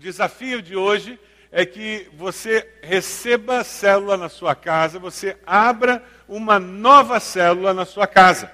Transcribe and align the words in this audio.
desafio 0.00 0.62
de 0.62 0.74
hoje 0.74 1.20
é 1.52 1.66
que 1.66 2.08
você 2.14 2.66
receba 2.82 3.62
célula 3.62 4.16
na 4.16 4.30
sua 4.30 4.54
casa, 4.54 4.98
você 4.98 5.36
abra 5.46 6.02
uma 6.26 6.58
nova 6.58 7.20
célula 7.20 7.74
na 7.74 7.84
sua 7.84 8.06
casa. 8.06 8.50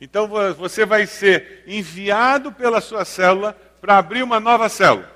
Então 0.00 0.28
você 0.54 0.84
vai 0.84 1.06
ser 1.06 1.64
enviado 1.66 2.52
pela 2.52 2.80
sua 2.80 3.04
célula 3.04 3.56
para 3.80 3.96
abrir 3.96 4.22
uma 4.22 4.38
nova 4.38 4.68
célula, 4.68 5.10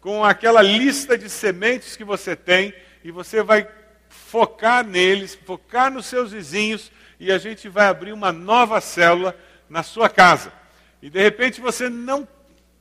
com 0.00 0.24
aquela 0.24 0.62
lista 0.62 1.18
de 1.18 1.28
sementes 1.28 1.94
que 1.94 2.04
você 2.04 2.34
tem, 2.34 2.72
e 3.04 3.10
você 3.10 3.42
vai 3.42 3.68
focar 4.08 4.84
neles, 4.84 5.34
focar 5.34 5.92
nos 5.92 6.06
seus 6.06 6.32
vizinhos, 6.32 6.90
e 7.20 7.30
a 7.30 7.38
gente 7.38 7.68
vai 7.68 7.86
abrir 7.86 8.12
uma 8.12 8.32
nova 8.32 8.80
célula 8.80 9.36
na 9.68 9.82
sua 9.82 10.08
casa. 10.08 10.52
E 11.02 11.10
de 11.10 11.20
repente 11.20 11.60
você 11.60 11.88
não 11.88 12.26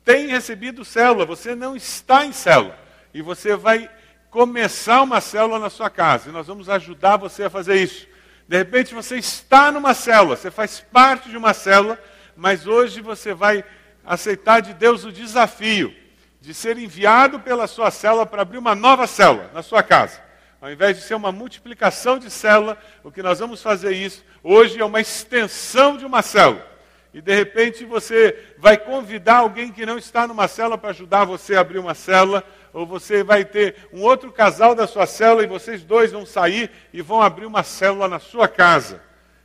tem 0.06 0.28
recebido 0.28 0.86
célula, 0.86 1.26
você 1.26 1.56
não 1.56 1.76
está 1.76 2.24
em 2.24 2.32
célula. 2.32 2.78
E 3.12 3.22
você 3.22 3.56
vai 3.56 3.90
começar 4.30 5.02
uma 5.02 5.20
célula 5.20 5.58
na 5.58 5.70
sua 5.70 5.90
casa. 5.90 6.30
E 6.30 6.32
nós 6.32 6.46
vamos 6.46 6.70
ajudar 6.70 7.18
você 7.18 7.46
a 7.46 7.50
fazer 7.50 7.76
isso. 7.82 8.08
De 8.48 8.56
repente 8.56 8.94
você 8.94 9.18
está 9.18 9.72
numa 9.72 9.96
célula, 9.96 10.36
você 10.36 10.52
faz 10.52 10.80
parte 10.80 11.30
de 11.30 11.36
uma 11.36 11.54
célula, 11.54 12.00
mas 12.38 12.68
hoje 12.68 13.02
você 13.02 13.34
vai 13.34 13.64
aceitar 14.06 14.62
de 14.62 14.74
Deus 14.76 15.04
o 15.04 15.12
desafio 15.12 15.92
de 16.40 16.54
ser 16.54 16.78
enviado 16.78 17.40
pela 17.40 17.66
sua 17.66 17.90
célula 17.90 18.24
para 18.24 18.44
abrir 18.44 18.60
uma 18.60 18.76
nova 18.76 19.08
célula 19.08 19.50
na 19.52 19.64
sua 19.64 19.82
casa. 19.82 20.22
Ao 20.62 20.72
invés 20.72 20.98
de 20.98 21.04
ser 21.04 21.16
uma 21.16 21.32
multiplicação 21.32 22.20
de 22.20 22.30
célula, 22.30 22.78
o 23.04 23.12
que 23.12 23.24
nós 23.24 23.40
vamos 23.40 23.64
fazer 23.64 23.94
isso 23.94 24.24
hoje 24.44 24.80
é 24.80 24.86
uma 24.86 25.02
extensão 25.02 25.98
de 25.98 26.06
uma 26.06 26.22
célula. 26.22 26.75
E 27.16 27.22
de 27.22 27.34
repente 27.34 27.86
você 27.86 28.38
vai 28.58 28.78
convidar 28.78 29.38
alguém 29.38 29.72
que 29.72 29.86
não 29.86 29.98
está 29.98 30.28
numa 30.28 30.50
célula 30.50 30.78
para 30.78 30.90
ajudar 30.90 31.24
você 31.24 31.56
a 31.56 31.62
abrir 31.62 31.80
uma 31.80 31.94
célula, 31.94 32.44
ou 32.74 32.86
você 32.86 33.24
vai 33.24 33.46
ter 33.46 33.88
um 33.94 34.02
outro 34.02 34.34
casal 34.34 34.76
da 34.76 34.86
sua 34.86 35.06
célula 35.06 35.42
e 35.42 35.48
vocês 35.48 35.82
dois 35.82 36.12
vão 36.12 36.26
sair 36.26 36.70
e 36.92 37.02
vão 37.02 37.22
abrir 37.22 37.46
uma 37.46 37.64
célula 37.64 38.10
na 38.10 38.20
sua 38.20 38.50
casa. 38.50 39.02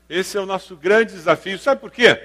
Esse 0.09 0.37
é 0.37 0.41
o 0.41 0.47
nosso 0.47 0.75
grande 0.75 1.13
desafio. 1.13 1.61
Sabe 1.61 1.81
por 1.81 1.93
quê? 1.93 2.21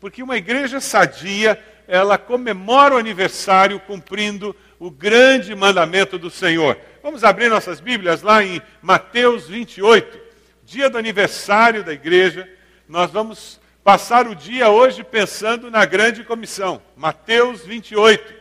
Porque 0.00 0.22
uma 0.22 0.38
igreja 0.38 0.80
sadia, 0.80 1.62
ela 1.86 2.16
comemora 2.16 2.94
o 2.94 2.98
aniversário 2.98 3.78
cumprindo 3.80 4.56
o 4.78 4.90
grande 4.90 5.54
mandamento 5.54 6.18
do 6.18 6.30
Senhor. 6.30 6.78
Vamos 7.02 7.24
abrir 7.24 7.50
nossas 7.50 7.78
Bíblias 7.78 8.22
lá 8.22 8.42
em 8.42 8.62
Mateus 8.80 9.46
28, 9.46 10.18
dia 10.64 10.88
do 10.88 10.96
aniversário 10.96 11.84
da 11.84 11.92
igreja. 11.92 12.48
Nós 12.88 13.10
vamos 13.10 13.60
passar 13.88 14.28
o 14.28 14.34
dia 14.34 14.68
hoje 14.68 15.02
pensando 15.02 15.70
na 15.70 15.86
grande 15.86 16.22
comissão. 16.22 16.82
Mateus 16.94 17.64
28. 17.64 18.34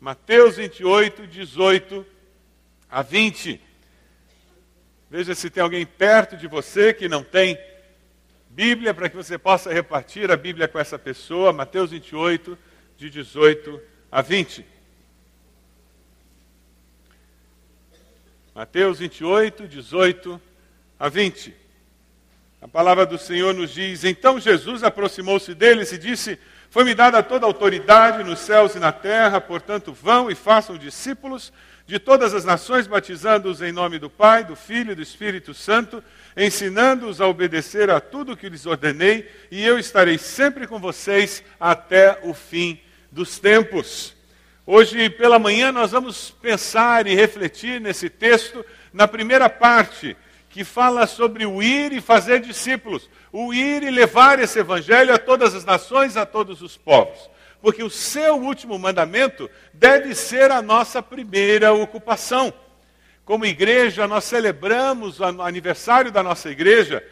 Mateus 0.00 0.56
28, 0.56 1.24
18 1.24 2.04
a 2.90 3.00
20. 3.00 3.60
Veja 5.08 5.36
se 5.36 5.48
tem 5.48 5.62
alguém 5.62 5.86
perto 5.86 6.36
de 6.36 6.48
você 6.48 6.92
que 6.92 7.08
não 7.08 7.22
tem 7.22 7.56
Bíblia, 8.50 8.92
para 8.92 9.08
que 9.08 9.14
você 9.14 9.38
possa 9.38 9.72
repartir 9.72 10.32
a 10.32 10.36
Bíblia 10.36 10.66
com 10.66 10.80
essa 10.80 10.98
pessoa. 10.98 11.52
Mateus 11.52 11.92
28, 11.92 12.58
de 12.96 13.08
18 13.08 13.80
a 14.10 14.20
20. 14.20 14.66
Mateus 18.52 18.98
28, 18.98 19.68
18 19.68 20.42
a 20.98 21.08
20. 21.08 21.61
A 22.62 22.68
palavra 22.68 23.04
do 23.04 23.18
Senhor 23.18 23.52
nos 23.52 23.74
diz: 23.74 24.04
Então 24.04 24.38
Jesus 24.38 24.84
aproximou-se 24.84 25.52
deles 25.52 25.90
e 25.90 25.98
disse: 25.98 26.38
Foi-me 26.70 26.94
dada 26.94 27.20
toda 27.20 27.44
a 27.44 27.48
autoridade 27.48 28.22
nos 28.22 28.38
céus 28.38 28.76
e 28.76 28.78
na 28.78 28.92
terra, 28.92 29.40
portanto, 29.40 29.92
vão 29.92 30.30
e 30.30 30.36
façam 30.36 30.78
discípulos 30.78 31.52
de 31.88 31.98
todas 31.98 32.32
as 32.32 32.44
nações, 32.44 32.86
batizando-os 32.86 33.60
em 33.60 33.72
nome 33.72 33.98
do 33.98 34.08
Pai, 34.08 34.44
do 34.44 34.54
Filho 34.54 34.92
e 34.92 34.94
do 34.94 35.02
Espírito 35.02 35.52
Santo, 35.52 36.04
ensinando-os 36.36 37.20
a 37.20 37.26
obedecer 37.26 37.90
a 37.90 38.00
tudo 38.00 38.30
o 38.30 38.36
que 38.36 38.48
lhes 38.48 38.64
ordenei, 38.64 39.28
e 39.50 39.64
eu 39.66 39.76
estarei 39.76 40.16
sempre 40.16 40.68
com 40.68 40.78
vocês 40.78 41.42
até 41.58 42.20
o 42.22 42.32
fim 42.32 42.80
dos 43.10 43.40
tempos. 43.40 44.14
Hoje 44.64 45.10
pela 45.10 45.40
manhã 45.40 45.72
nós 45.72 45.90
vamos 45.90 46.30
pensar 46.30 47.08
e 47.08 47.14
refletir 47.16 47.80
nesse 47.80 48.08
texto, 48.08 48.64
na 48.92 49.08
primeira 49.08 49.50
parte 49.50 50.16
que 50.52 50.64
fala 50.64 51.06
sobre 51.06 51.46
o 51.46 51.62
ir 51.62 51.92
e 51.92 52.00
fazer 52.00 52.40
discípulos, 52.40 53.08
o 53.32 53.54
ir 53.54 53.82
e 53.82 53.90
levar 53.90 54.38
esse 54.38 54.58
evangelho 54.58 55.14
a 55.14 55.18
todas 55.18 55.54
as 55.54 55.64
nações, 55.64 56.14
a 56.14 56.26
todos 56.26 56.60
os 56.60 56.76
povos. 56.76 57.30
Porque 57.62 57.82
o 57.82 57.88
seu 57.88 58.34
último 58.34 58.78
mandamento 58.78 59.50
deve 59.72 60.14
ser 60.14 60.50
a 60.50 60.60
nossa 60.60 61.02
primeira 61.02 61.72
ocupação. 61.72 62.52
Como 63.24 63.46
igreja, 63.46 64.06
nós 64.06 64.24
celebramos 64.24 65.20
o 65.20 65.24
aniversário 65.24 66.12
da 66.12 66.22
nossa 66.22 66.50
igreja, 66.50 67.02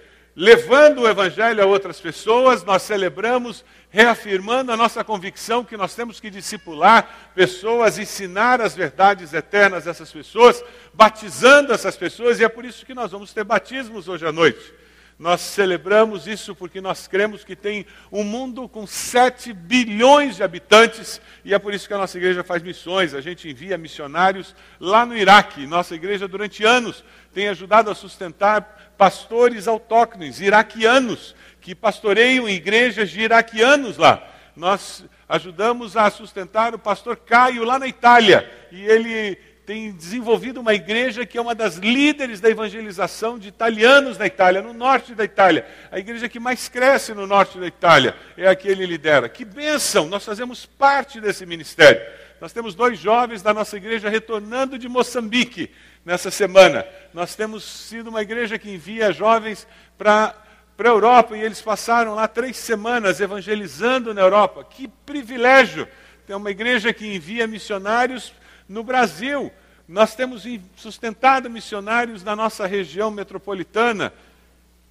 levando 0.41 1.03
o 1.03 1.09
evangelho 1.09 1.63
a 1.63 1.67
outras 1.67 2.01
pessoas, 2.01 2.65
nós 2.65 2.81
celebramos 2.81 3.63
reafirmando 3.91 4.73
a 4.73 4.77
nossa 4.77 5.05
convicção 5.05 5.63
que 5.63 5.77
nós 5.77 5.95
temos 5.95 6.19
que 6.19 6.31
discipular 6.31 7.31
pessoas, 7.35 7.99
ensinar 7.99 8.59
as 8.59 8.75
verdades 8.75 9.35
eternas 9.35 9.87
a 9.87 9.91
essas 9.91 10.11
pessoas, 10.11 10.65
batizando 10.95 11.75
essas 11.75 11.95
pessoas, 11.95 12.41
e 12.41 12.45
é 12.45 12.49
por 12.49 12.65
isso 12.65 12.87
que 12.87 12.95
nós 12.95 13.13
vamos 13.13 13.35
ter 13.35 13.45
batismos 13.45 14.09
hoje 14.09 14.27
à 14.27 14.33
noite. 14.33 14.81
Nós 15.19 15.43
celebramos 15.43 16.27
isso 16.27 16.55
porque 16.55 16.81
nós 16.81 17.07
cremos 17.07 17.45
que 17.45 17.55
tem 17.55 17.85
um 18.11 18.25
mundo 18.25 18.67
com 18.67 18.87
7 18.87 19.53
bilhões 19.53 20.37
de 20.37 20.43
habitantes 20.43 21.21
e 21.45 21.53
é 21.53 21.59
por 21.59 21.75
isso 21.75 21.87
que 21.87 21.93
a 21.93 21.99
nossa 21.99 22.17
igreja 22.17 22.43
faz 22.43 22.63
missões. 22.63 23.13
A 23.13 23.21
gente 23.21 23.47
envia 23.47 23.77
missionários 23.77 24.57
lá 24.81 25.05
no 25.05 25.15
Iraque. 25.15 25.67
Nossa 25.67 25.95
igreja, 25.95 26.27
durante 26.27 26.65
anos, 26.65 27.05
tem 27.35 27.49
ajudado 27.49 27.91
a 27.91 27.95
sustentar 27.95 28.80
pastores 29.01 29.67
autóctones, 29.67 30.43
iraquianos, 30.43 31.35
que 31.59 31.75
pastoreiam 31.75 32.47
igrejas 32.47 33.09
de 33.09 33.23
iraquianos 33.23 33.97
lá. 33.97 34.23
Nós 34.55 35.03
ajudamos 35.27 35.97
a 35.97 36.11
sustentar 36.11 36.75
o 36.75 36.79
pastor 36.79 37.17
Caio 37.17 37.65
lá 37.65 37.79
na 37.79 37.87
Itália. 37.87 38.47
E 38.71 38.85
ele 38.85 39.37
tem 39.65 39.91
desenvolvido 39.91 40.61
uma 40.61 40.75
igreja 40.75 41.25
que 41.25 41.39
é 41.39 41.41
uma 41.41 41.55
das 41.55 41.77
líderes 41.77 42.43
da 42.43 42.51
evangelização 42.51 43.39
de 43.39 43.49
italianos 43.49 44.19
na 44.19 44.27
Itália, 44.27 44.61
no 44.61 44.75
norte 44.75 45.15
da 45.15 45.25
Itália. 45.25 45.67
A 45.91 45.99
igreja 45.99 46.29
que 46.29 46.39
mais 46.39 46.69
cresce 46.69 47.15
no 47.15 47.27
norte 47.27 47.59
da 47.59 47.67
Itália 47.67 48.15
é 48.37 48.49
a 48.49 48.55
que 48.55 48.69
ele 48.69 48.85
lidera. 48.85 49.31
Que 49.31 49.47
bênção! 49.47 50.09
Nós 50.09 50.27
fazemos 50.27 50.67
parte 50.67 51.23
desse 51.23 51.47
ministério. 51.47 52.03
Nós 52.41 52.55
temos 52.55 52.75
dois 52.75 52.99
jovens 52.99 53.43
da 53.43 53.53
nossa 53.53 53.77
igreja 53.77 54.09
retornando 54.09 54.79
de 54.79 54.89
Moçambique 54.89 55.71
nessa 56.03 56.31
semana. 56.31 56.87
Nós 57.13 57.35
temos 57.35 57.63
sido 57.63 58.09
uma 58.09 58.23
igreja 58.23 58.59
que 58.59 58.71
envia 58.71 59.13
jovens 59.13 59.69
para 59.99 60.35
a 60.79 60.87
Europa 60.87 61.37
e 61.37 61.43
eles 61.43 61.61
passaram 61.61 62.15
lá 62.15 62.27
três 62.27 62.57
semanas 62.57 63.21
evangelizando 63.21 64.15
na 64.15 64.23
Europa. 64.23 64.65
Que 64.65 64.89
privilégio! 64.89 65.87
Tem 66.27 66.35
uma 66.35 66.51
igreja 66.51 66.95
que 66.95 67.15
envia 67.15 67.47
missionários 67.47 68.33
no 68.67 68.83
Brasil. 68.83 69.53
Nós 69.87 70.15
temos 70.15 70.45
sustentado 70.77 71.51
missionários 71.51 72.25
na 72.25 72.35
nossa 72.35 72.67
região 72.67 73.11
metropolitana. 73.11 74.15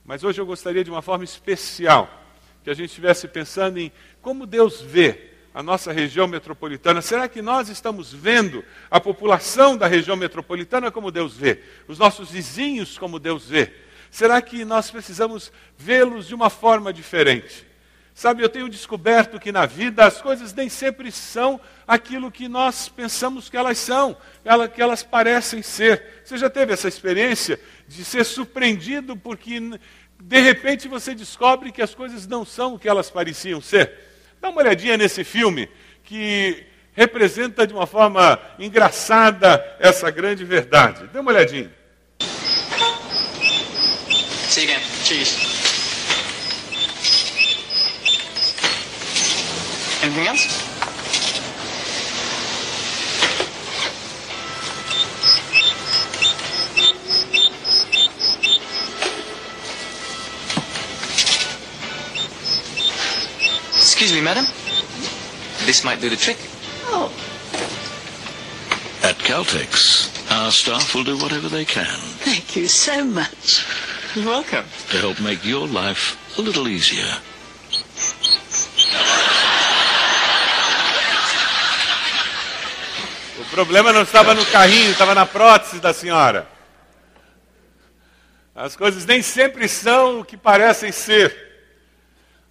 Mas 0.06 0.24
hoje 0.24 0.40
eu 0.40 0.46
gostaria 0.46 0.84
de 0.84 0.92
uma 0.92 1.02
forma 1.02 1.24
especial 1.24 2.08
que 2.64 2.70
a 2.70 2.76
gente 2.76 2.90
estivesse 2.90 3.28
pensando 3.28 3.80
em 3.80 3.92
como 4.22 4.46
Deus 4.46 4.82
vê 4.82 5.30
a 5.54 5.64
nossa 5.64 5.92
região 5.92 6.28
metropolitana. 6.28 7.02
Será 7.02 7.28
que 7.28 7.42
nós 7.42 7.70
estamos 7.70 8.14
vendo 8.14 8.64
a 8.90 9.00
população 9.00 9.76
da 9.76 9.88
região 9.88 10.16
metropolitana 10.16 10.92
como 10.92 11.12
Deus 11.12 11.36
vê? 11.36 11.62
Os 11.88 11.98
nossos 11.98 12.32
vizinhos 12.32 12.98
como 12.98 13.20
Deus 13.20 13.48
vê? 13.48 13.72
Será 14.12 14.42
que 14.42 14.66
nós 14.66 14.90
precisamos 14.90 15.52
vê-los 15.78 16.28
de 16.28 16.36
uma 16.36 16.50
forma 16.50 16.92
diferente? 16.92 17.68
Sabe, 18.14 18.44
eu 18.44 18.50
tenho 18.50 18.68
descoberto 18.68 19.40
que 19.40 19.52
na 19.52 19.66
vida 19.66 20.06
as 20.06 20.22
coisas 20.22 20.54
nem 20.54 20.68
sempre 20.68 21.10
são 21.10 21.60
aquilo 21.88 22.30
que 22.30 22.50
nós 22.50 22.90
pensamos 22.90 23.48
que 23.50 23.56
elas 23.56 23.78
são, 23.78 24.18
que 24.76 24.82
elas 24.82 25.04
parecem 25.04 25.62
ser. 25.62 26.22
Você 26.26 26.38
já 26.38 26.50
teve 26.50 26.74
essa 26.74 26.90
experiência 26.90 27.58
de 27.88 28.04
ser 28.04 28.26
surpreendido 28.26 29.16
porque 29.16 29.58
de 30.22 30.40
repente 30.42 30.90
você 30.90 31.16
descobre 31.16 31.72
que 31.72 31.82
as 31.82 31.96
coisas 31.96 32.28
não 32.28 32.44
são 32.44 32.74
o 32.74 32.80
que 32.80 32.90
elas 32.90 33.10
pareciam 33.10 33.62
ser? 33.62 34.09
Dá 34.42 34.50
uma 34.50 34.62
olhadinha 34.62 34.98
nesse 34.98 35.24
filme 35.24 35.70
que 36.04 36.66
representa 36.94 37.68
de 37.68 37.74
uma 37.74 37.86
forma 37.86 38.40
engraçada 38.58 39.64
essa 39.80 40.10
grande 40.10 40.44
verdade. 40.44 41.08
Dê 41.08 41.20
uma 41.20 41.32
olhadinha. 41.32 41.72
See 44.50 44.66
you 44.66 44.72
again. 44.72 44.84
Cheese. 45.04 45.50
Anything 50.02 50.28
else? 50.28 50.69
Excuse 64.00 64.18
me, 64.18 64.24
madam. 64.24 64.46
This 65.66 65.84
might 65.84 66.00
do 66.00 66.10
the 66.10 66.16
trick. 66.16 66.38
Oh. 66.86 67.12
At 69.04 69.18
Caltex, 69.18 70.08
our 70.32 70.54
staff 70.54 70.96
will 70.96 71.04
do 71.04 71.18
whatever 71.18 71.50
they 71.50 71.66
can 71.66 72.00
Thank 72.24 72.56
you 72.56 72.70
so 72.70 73.04
much. 73.04 73.66
You're 74.16 74.26
welcome. 74.26 74.64
to 74.92 74.98
help 75.00 75.20
make 75.20 75.44
your 75.44 75.68
life 75.68 76.16
a 76.38 76.42
little 76.42 76.70
easier. 76.70 77.04
O 83.42 83.46
problema 83.52 83.92
não 83.92 84.04
estava 84.04 84.34
no 84.34 84.46
carrinho, 84.46 84.92
estava 84.92 85.14
na 85.14 85.26
prótese 85.26 85.82
da 85.82 85.92
senhora. 85.92 86.48
As 88.56 88.78
coisas 88.78 89.06
nem 89.06 89.22
sempre 89.22 89.68
são 89.68 90.22
o 90.22 90.24
que 90.24 90.38
parecem 90.38 90.90
ser. 90.90 91.49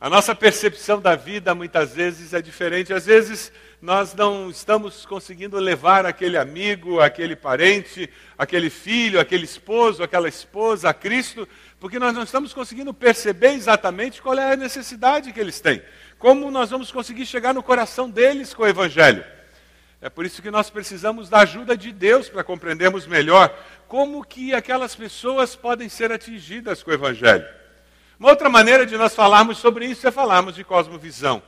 A 0.01 0.09
nossa 0.09 0.33
percepção 0.33 1.01
da 1.01 1.17
vida 1.17 1.57
muitas 1.57 1.93
vezes 1.93 2.33
é 2.33 2.41
diferente. 2.41 2.93
Às 2.93 3.07
vezes 3.07 3.51
nós 3.83 4.15
não 4.15 4.49
estamos 4.49 5.05
conseguindo 5.05 5.59
levar 5.59 6.07
aquele 6.07 6.37
amigo, 6.37 7.01
aquele 7.01 7.35
parente, 7.35 8.09
aquele 8.39 8.71
filho, 8.71 9.19
aquele 9.19 9.45
esposo, 9.45 10.01
aquela 10.01 10.29
esposa 10.29 10.89
a 10.89 10.95
Cristo, 10.95 11.49
porque 11.81 11.99
nós 11.99 12.15
não 12.15 12.23
estamos 12.23 12.53
conseguindo 12.53 12.95
perceber 12.95 13.55
exatamente 13.55 14.23
qual 14.23 14.39
é 14.39 14.53
a 14.53 14.57
necessidade 14.57 15.33
que 15.33 15.41
eles 15.41 15.61
têm. 15.61 15.83
Como 16.17 16.49
nós 16.49 16.71
vamos 16.71 16.93
conseguir 16.93 17.27
chegar 17.27 17.53
no 17.53 17.63
coração 17.63 18.09
deles 18.09 18.55
com 18.55 18.63
o 18.63 18.69
Evangelho. 18.69 19.25
É 20.01 20.09
por 20.09 20.25
isso 20.25 20.41
que 20.41 20.51
nós 20.51 20.71
precisamos 20.71 21.29
da 21.29 21.41
ajuda 21.41 21.77
de 21.77 21.91
Deus 21.91 22.29
para 22.29 22.45
compreendermos 22.45 23.05
melhor 23.05 23.53
como 23.89 24.25
que 24.25 24.55
aquelas 24.55 24.95
pessoas 24.95 25.57
podem 25.57 25.89
ser 25.89 26.13
atingidas 26.13 26.85
com 26.85 26.93
o 26.93 26.95
Evangelho. 26.95 27.58
Uma 28.19 28.31
outra 28.31 28.49
maneira 28.49 28.85
de 28.85 28.97
nós 28.97 29.15
falarmos 29.15 29.59
sobre 29.59 29.87
isso 29.87 30.09
é 30.09 30.11
falarmos 30.11 30.57
de 30.57 30.65
cosmovisão. 30.65 31.41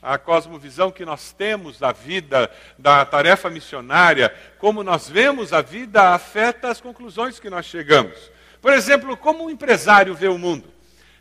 A 0.00 0.16
cosmovisão 0.16 0.90
que 0.90 1.04
nós 1.04 1.30
temos 1.30 1.78
da 1.78 1.92
vida, 1.92 2.50
da 2.78 3.04
tarefa 3.04 3.50
missionária, 3.50 4.34
como 4.58 4.82
nós 4.82 5.10
vemos 5.10 5.52
a 5.52 5.60
vida, 5.60 6.14
afeta 6.14 6.68
as 6.68 6.80
conclusões 6.80 7.38
que 7.38 7.50
nós 7.50 7.66
chegamos. 7.66 8.30
Por 8.62 8.72
exemplo, 8.72 9.14
como 9.14 9.44
um 9.44 9.50
empresário 9.50 10.14
vê 10.14 10.26
o 10.26 10.38
mundo? 10.38 10.72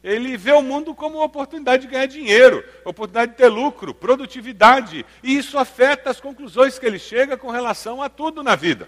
Ele 0.02 0.38
vê 0.38 0.54
o 0.54 0.62
mundo 0.62 0.96
como 0.96 1.18
uma 1.18 1.26
oportunidade 1.26 1.88
de 1.88 1.92
ganhar 1.92 2.06
dinheiro, 2.06 2.64
oportunidade 2.86 3.32
de 3.32 3.38
ter 3.38 3.50
lucro, 3.50 3.94
produtividade, 3.94 5.06
e 5.22 5.36
isso 5.36 5.58
afeta 5.58 6.10
as 6.10 6.22
conclusões 6.22 6.80
que 6.80 6.86
ele 6.86 7.00
chega 7.00 7.36
com 7.36 7.52
relação 7.52 8.02
a 8.02 8.08
tudo 8.08 8.42
na 8.42 8.56
vida. 8.56 8.88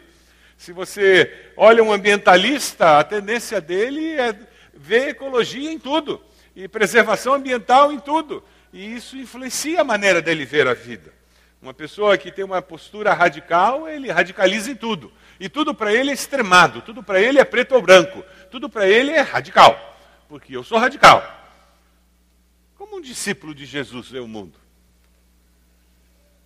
Se 0.57 0.71
você 0.71 1.51
olha 1.57 1.83
um 1.83 1.92
ambientalista, 1.92 2.98
a 2.98 3.04
tendência 3.04 3.59
dele 3.59 4.13
é 4.13 4.33
ver 4.78 5.10
ecologia 5.10 5.72
em 5.72 5.80
tudo, 5.80 6.22
e 6.56 6.68
preservação 6.68 7.34
ambiental 7.34 7.92
em 7.92 8.00
tudo, 8.00 8.44
e 8.72 8.96
isso 8.96 9.18
influencia 9.18 9.82
a 9.82 9.84
maneira 9.84 10.22
dele 10.22 10.46
ver 10.46 10.68
a 10.68 10.74
vida. 10.74 11.14
Uma 11.62 11.74
pessoa 11.74 12.18
que 12.18 12.32
tem 12.32 12.46
uma 12.46 12.62
postura 12.62 13.14
radical, 13.14 13.90
ele 13.90 14.12
radicaliza 14.12 14.72
em 14.72 14.76
tudo. 14.76 15.12
E 15.40 15.50
tudo 15.50 15.74
para 15.74 15.94
ele 15.94 16.12
é 16.12 16.14
extremado, 16.14 16.82
tudo 16.82 17.04
para 17.04 17.20
ele 17.20 17.40
é 17.40 17.44
preto 17.44 17.76
ou 17.76 17.82
branco, 17.82 18.24
tudo 18.52 18.70
para 18.70 18.88
ele 18.88 19.12
é 19.12 19.22
radical 19.22 19.96
porque 20.28 20.56
eu 20.56 20.64
sou 20.64 20.78
radical. 20.78 21.24
Como 22.78 22.98
um 22.98 23.02
discípulo 23.02 23.56
de 23.56 23.66
Jesus 23.66 24.10
vê 24.10 24.20
o 24.20 24.28
mundo? 24.28 24.60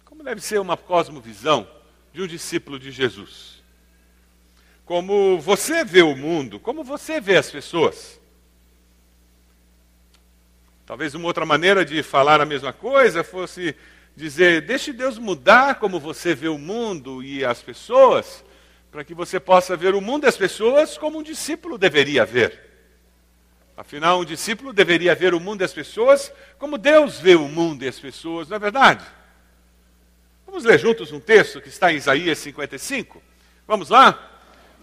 Como 0.06 0.24
deve 0.24 0.42
ser 0.42 0.60
uma 0.60 0.78
cosmovisão 0.78 1.68
de 2.14 2.22
um 2.22 2.28
discípulo 2.28 2.80
de 2.80 2.92
Jesus? 2.92 3.62
Como 4.86 5.40
você 5.40 5.84
vê 5.84 6.02
o 6.02 6.16
mundo, 6.16 6.60
como 6.60 6.84
você 6.84 7.20
vê 7.20 7.38
as 7.38 7.50
pessoas? 7.50 8.20
Talvez 10.92 11.16
uma 11.16 11.28
outra 11.28 11.46
maneira 11.46 11.86
de 11.86 12.04
falar 12.04 12.42
a 12.42 12.46
mesma 12.46 12.74
coisa 12.74 13.24
fosse 13.24 13.74
dizer: 14.14 14.60
deixe 14.60 14.92
Deus 14.92 15.18
mudar 15.18 15.76
como 15.76 16.02
você 16.02 16.36
vê 16.36 16.50
o 16.50 16.58
mundo 16.58 17.24
e 17.24 17.46
as 17.46 17.62
pessoas, 17.62 18.44
para 18.92 19.02
que 19.02 19.14
você 19.14 19.40
possa 19.40 19.78
ver 19.78 19.96
o 19.96 20.02
mundo 20.02 20.26
e 20.26 20.28
as 20.28 20.36
pessoas 20.36 20.98
como 20.98 21.20
um 21.20 21.24
discípulo 21.24 21.78
deveria 21.78 22.26
ver. 22.26 22.60
Afinal, 23.78 24.20
um 24.20 24.26
discípulo 24.26 24.74
deveria 24.74 25.16
ver 25.16 25.34
o 25.34 25.40
mundo 25.40 25.62
e 25.62 25.64
as 25.64 25.74
pessoas 25.74 26.30
como 26.60 26.78
Deus 26.78 27.22
vê 27.22 27.36
o 27.36 27.48
mundo 27.48 27.86
e 27.86 27.88
as 27.88 27.98
pessoas, 27.98 28.50
não 28.50 28.58
é 28.58 28.60
verdade? 28.60 29.06
Vamos 30.46 30.66
ler 30.66 30.78
juntos 30.78 31.14
um 31.14 31.22
texto 31.22 31.62
que 31.62 31.70
está 31.70 31.94
em 31.94 31.96
Isaías 31.96 32.38
55? 32.40 33.24
Vamos 33.66 33.88
lá? 33.88 34.30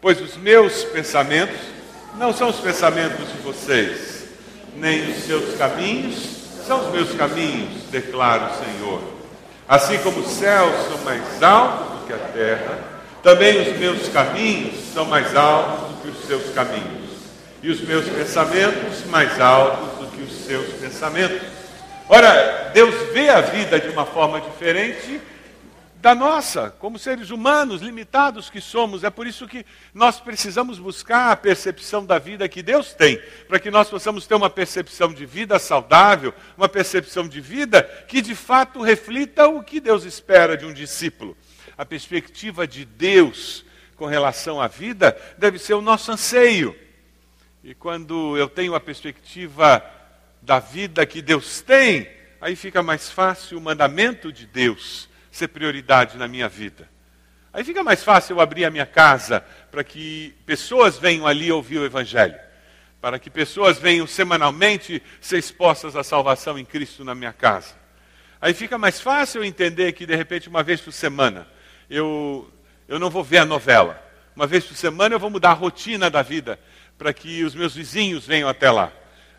Pois 0.01 0.19
os 0.23 0.39
meus 0.39 0.85
pensamentos 0.85 1.61
não 2.17 2.33
são 2.33 2.49
os 2.49 2.61
pensamentos 2.61 3.31
de 3.31 3.39
vocês, 3.43 4.18
nem 4.79 5.11
os 5.11 5.25
seus 5.25 5.57
caminhos 5.57 6.39
são 6.67 6.87
os 6.87 6.93
meus 6.93 7.15
caminhos, 7.15 7.85
declara 7.91 8.51
o 8.51 8.65
Senhor. 8.65 9.03
Assim 9.69 9.99
como 9.99 10.21
os 10.21 10.31
céus 10.33 10.73
são 10.87 10.99
mais 10.99 11.43
altos 11.43 11.99
do 11.99 12.07
que 12.07 12.13
a 12.13 12.19
terra, 12.19 12.79
também 13.23 13.61
os 13.61 13.79
meus 13.79 14.09
caminhos 14.09 14.75
são 14.95 15.05
mais 15.05 15.35
altos 15.35 15.89
do 15.89 16.03
que 16.03 16.09
os 16.09 16.27
seus 16.27 16.53
caminhos 16.55 17.09
e 17.63 17.71
os 17.71 17.81
meus 17.81 18.07
pensamentos 18.09 19.05
mais 19.07 19.41
altos 19.41 19.99
do 19.99 20.07
que 20.07 20.23
os 20.23 20.45
seus 20.47 20.67
pensamentos. 20.75 21.41
Ora, 22.09 22.71
Deus 22.73 22.95
vê 23.13 23.29
a 23.29 23.41
vida 23.41 23.81
de 23.81 23.89
uma 23.89 24.07
forma 24.07 24.41
diferente 24.41 25.21
da 26.01 26.15
nossa, 26.15 26.71
como 26.71 26.99
seres 26.99 27.31
humanos 27.31 27.83
limitados 27.83 28.49
que 28.49 28.61
somos. 28.61 29.03
É 29.03 29.11
por 29.11 29.27
isso 29.27 29.49
que 29.49 29.67
nós 29.93 30.21
precisamos 30.21 30.79
buscar 30.79 31.33
a 31.33 31.37
percepção 31.37 32.05
da 32.05 32.19
vida 32.19 32.49
que 32.49 32.63
Deus 32.63 32.95
tem, 32.95 33.21
para 33.49 33.59
que 33.59 33.71
nós 33.71 33.89
possamos 33.89 34.27
ter 34.27 34.35
uma 34.35 34.49
percepção 34.49 35.13
de 35.13 35.27
vida 35.27 35.59
saudável, 35.59 36.33
uma 36.57 36.69
percepção 36.69 37.27
de 37.27 37.41
vida 37.41 37.83
que 38.07 38.21
de 38.21 38.35
fato 38.35 38.81
reflita 38.81 39.49
o 39.49 39.63
que 39.63 39.81
Deus 39.81 40.05
espera 40.05 40.57
de 40.57 40.65
um 40.65 40.73
discípulo. 40.73 41.37
A 41.77 41.85
perspectiva 41.85 42.67
de 42.67 42.85
Deus 42.85 43.65
com 43.97 44.07
relação 44.07 44.61
à 44.61 44.69
vida 44.69 45.17
deve 45.37 45.59
ser 45.59 45.75
o 45.75 45.83
nosso 45.83 46.13
anseio. 46.13 46.77
E 47.65 47.75
quando 47.75 48.37
eu 48.37 48.49
tenho 48.49 48.75
a 48.75 48.81
perspectiva 48.81 49.85
da 50.41 50.61
vida 50.61 51.05
que 51.05 51.21
Deus 51.21 51.61
tem, 51.61 52.09
aí 52.41 52.55
fica 52.55 52.85
mais 52.85 53.11
fácil 53.11 53.59
o 53.59 53.61
mandamento 53.61 54.33
de 54.33 54.47
Deus 54.47 55.09
ser 55.39 55.49
prioridade 55.49 56.19
na 56.19 56.29
minha 56.29 56.49
vida. 56.49 56.89
Aí 57.53 57.65
fica 57.65 57.83
mais 57.83 58.05
fácil 58.05 58.37
eu 58.37 58.41
abrir 58.41 58.65
a 58.65 58.71
minha 58.71 58.85
casa 58.85 59.41
para 59.71 59.83
que 59.83 60.35
pessoas 60.45 60.99
venham 60.99 61.27
ali 61.27 61.51
ouvir 61.51 61.79
o 61.79 61.85
Evangelho. 61.85 62.39
Para 63.01 63.19
que 63.19 63.31
pessoas 63.31 63.79
venham 63.79 64.07
semanalmente 64.07 65.03
ser 65.21 65.39
expostas 65.39 65.97
à 65.97 66.03
salvação 66.03 66.59
em 66.59 66.65
Cristo 66.65 67.05
na 67.05 67.15
minha 67.15 67.33
casa. 67.33 67.75
Aí 68.41 68.53
fica 68.53 68.77
mais 68.77 69.01
fácil 69.01 69.41
eu 69.41 69.45
entender 69.45 69.93
que, 69.93 70.05
de 70.05 70.15
repente, 70.15 70.49
uma 70.49 70.63
vez 70.63 70.81
por 70.81 70.93
semana, 70.93 71.47
eu, 71.89 72.51
eu 72.87 72.99
não 72.99 73.09
vou 73.09 73.25
ver 73.25 73.39
a 73.39 73.45
novela. 73.45 74.03
Uma 74.37 74.47
vez 74.47 74.65
por 74.65 74.77
semana 74.77 75.15
eu 75.15 75.19
vou 75.19 75.31
mudar 75.31 75.51
a 75.51 75.55
rotina 75.55 76.11
da 76.11 76.23
vida 76.23 76.59
para 76.97 77.13
que 77.13 77.45
os 77.45 77.55
meus 77.55 77.75
vizinhos 77.75 78.27
venham 78.27 78.49
até 78.49 78.71
lá. 78.71 78.93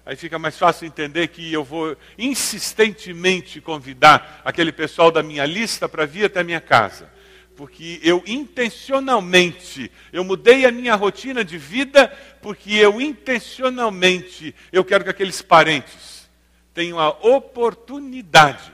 Aí 0.09 0.15
fica 0.15 0.39
mais 0.39 0.57
fácil 0.57 0.87
entender 0.87 1.27
que 1.27 1.53
eu 1.53 1.63
vou 1.63 1.95
insistentemente 2.17 3.61
convidar 3.61 4.41
aquele 4.43 4.71
pessoal 4.71 5.11
da 5.11 5.21
minha 5.21 5.45
lista 5.45 5.87
para 5.87 6.03
vir 6.03 6.25
até 6.25 6.39
a 6.39 6.43
minha 6.43 6.59
casa. 6.59 7.07
Porque 7.55 7.99
eu 8.01 8.23
intencionalmente, 8.25 9.91
eu 10.11 10.23
mudei 10.23 10.65
a 10.65 10.71
minha 10.71 10.95
rotina 10.95 11.45
de 11.45 11.59
vida, 11.59 12.07
porque 12.41 12.73
eu 12.73 12.99
intencionalmente, 12.99 14.55
eu 14.71 14.83
quero 14.83 15.03
que 15.03 15.11
aqueles 15.11 15.43
parentes 15.43 16.27
tenham 16.73 16.97
a 16.97 17.09
oportunidade 17.09 18.73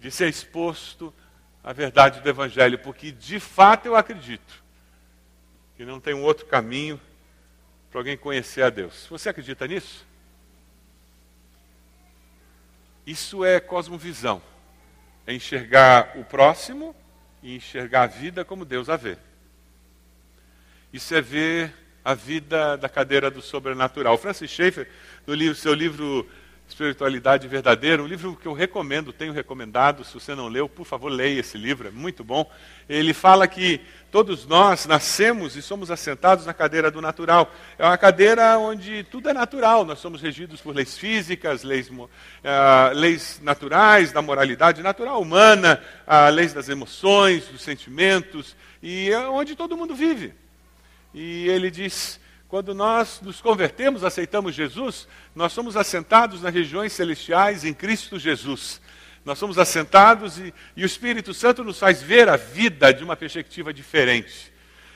de 0.00 0.10
ser 0.10 0.28
exposto 0.28 1.14
à 1.62 1.72
verdade 1.72 2.20
do 2.20 2.28
Evangelho, 2.28 2.78
porque 2.78 3.10
de 3.10 3.40
fato 3.40 3.86
eu 3.86 3.96
acredito 3.96 4.62
que 5.78 5.84
não 5.86 5.98
tem 5.98 6.12
um 6.12 6.24
outro 6.24 6.44
caminho 6.44 7.00
para 7.94 8.00
alguém 8.00 8.16
conhecer 8.16 8.62
a 8.62 8.70
Deus. 8.70 9.06
Você 9.08 9.28
acredita 9.28 9.68
nisso? 9.68 10.04
Isso 13.06 13.44
é 13.44 13.60
cosmovisão. 13.60 14.42
É 15.24 15.32
enxergar 15.32 16.18
o 16.18 16.24
próximo 16.24 16.92
e 17.40 17.54
enxergar 17.54 18.02
a 18.02 18.06
vida 18.08 18.44
como 18.44 18.64
Deus 18.64 18.88
a 18.88 18.96
vê. 18.96 19.16
Isso 20.92 21.14
é 21.14 21.20
ver 21.20 21.72
a 22.04 22.14
vida 22.14 22.76
da 22.76 22.88
cadeira 22.88 23.30
do 23.30 23.40
sobrenatural. 23.40 24.18
Francis 24.18 24.50
Schaeffer, 24.50 24.90
no 25.24 25.32
livro, 25.32 25.54
seu 25.54 25.72
livro 25.72 26.28
Espiritualidade 26.66 27.46
Verdadeira, 27.46 28.02
um 28.02 28.06
livro 28.06 28.34
que 28.34 28.48
eu 28.48 28.52
recomendo, 28.54 29.12
tenho 29.12 29.32
recomendado, 29.32 30.02
se 30.02 30.14
você 30.14 30.34
não 30.34 30.48
leu, 30.48 30.68
por 30.68 30.86
favor, 30.86 31.10
leia 31.10 31.40
esse 31.40 31.58
livro, 31.58 31.88
é 31.88 31.90
muito 31.90 32.24
bom. 32.24 32.50
Ele 32.88 33.12
fala 33.12 33.46
que 33.46 33.80
todos 34.10 34.46
nós 34.46 34.86
nascemos 34.86 35.56
e 35.56 35.62
somos 35.62 35.90
assentados 35.90 36.46
na 36.46 36.54
cadeira 36.54 36.90
do 36.90 37.02
natural. 37.02 37.52
É 37.78 37.84
uma 37.84 37.98
cadeira 37.98 38.58
onde 38.58 39.04
tudo 39.04 39.28
é 39.28 39.34
natural, 39.34 39.84
nós 39.84 39.98
somos 39.98 40.22
regidos 40.22 40.60
por 40.60 40.74
leis 40.74 40.96
físicas, 40.96 41.62
leis, 41.62 41.90
uh, 41.90 42.02
leis 42.94 43.40
naturais, 43.42 44.10
da 44.10 44.22
moralidade 44.22 44.82
natural 44.82 45.20
humana, 45.20 45.80
uh, 46.06 46.32
leis 46.32 46.54
das 46.54 46.70
emoções, 46.70 47.46
dos 47.46 47.62
sentimentos, 47.62 48.56
e 48.82 49.10
é 49.10 49.18
onde 49.28 49.54
todo 49.54 49.76
mundo 49.76 49.94
vive. 49.94 50.32
E 51.12 51.46
ele 51.48 51.70
diz 51.70 52.18
quando 52.54 52.72
nós 52.72 53.20
nos 53.20 53.40
convertemos, 53.40 54.04
aceitamos 54.04 54.54
Jesus, 54.54 55.08
nós 55.34 55.52
somos 55.52 55.76
assentados 55.76 56.40
nas 56.40 56.54
regiões 56.54 56.92
celestiais 56.92 57.64
em 57.64 57.74
Cristo 57.74 58.16
Jesus. 58.16 58.80
Nós 59.24 59.40
somos 59.40 59.58
assentados 59.58 60.38
e, 60.38 60.54
e 60.76 60.84
o 60.84 60.86
Espírito 60.86 61.34
Santo 61.34 61.64
nos 61.64 61.80
faz 61.80 62.00
ver 62.00 62.28
a 62.28 62.36
vida 62.36 62.94
de 62.94 63.02
uma 63.02 63.16
perspectiva 63.16 63.74
diferente. 63.74 64.53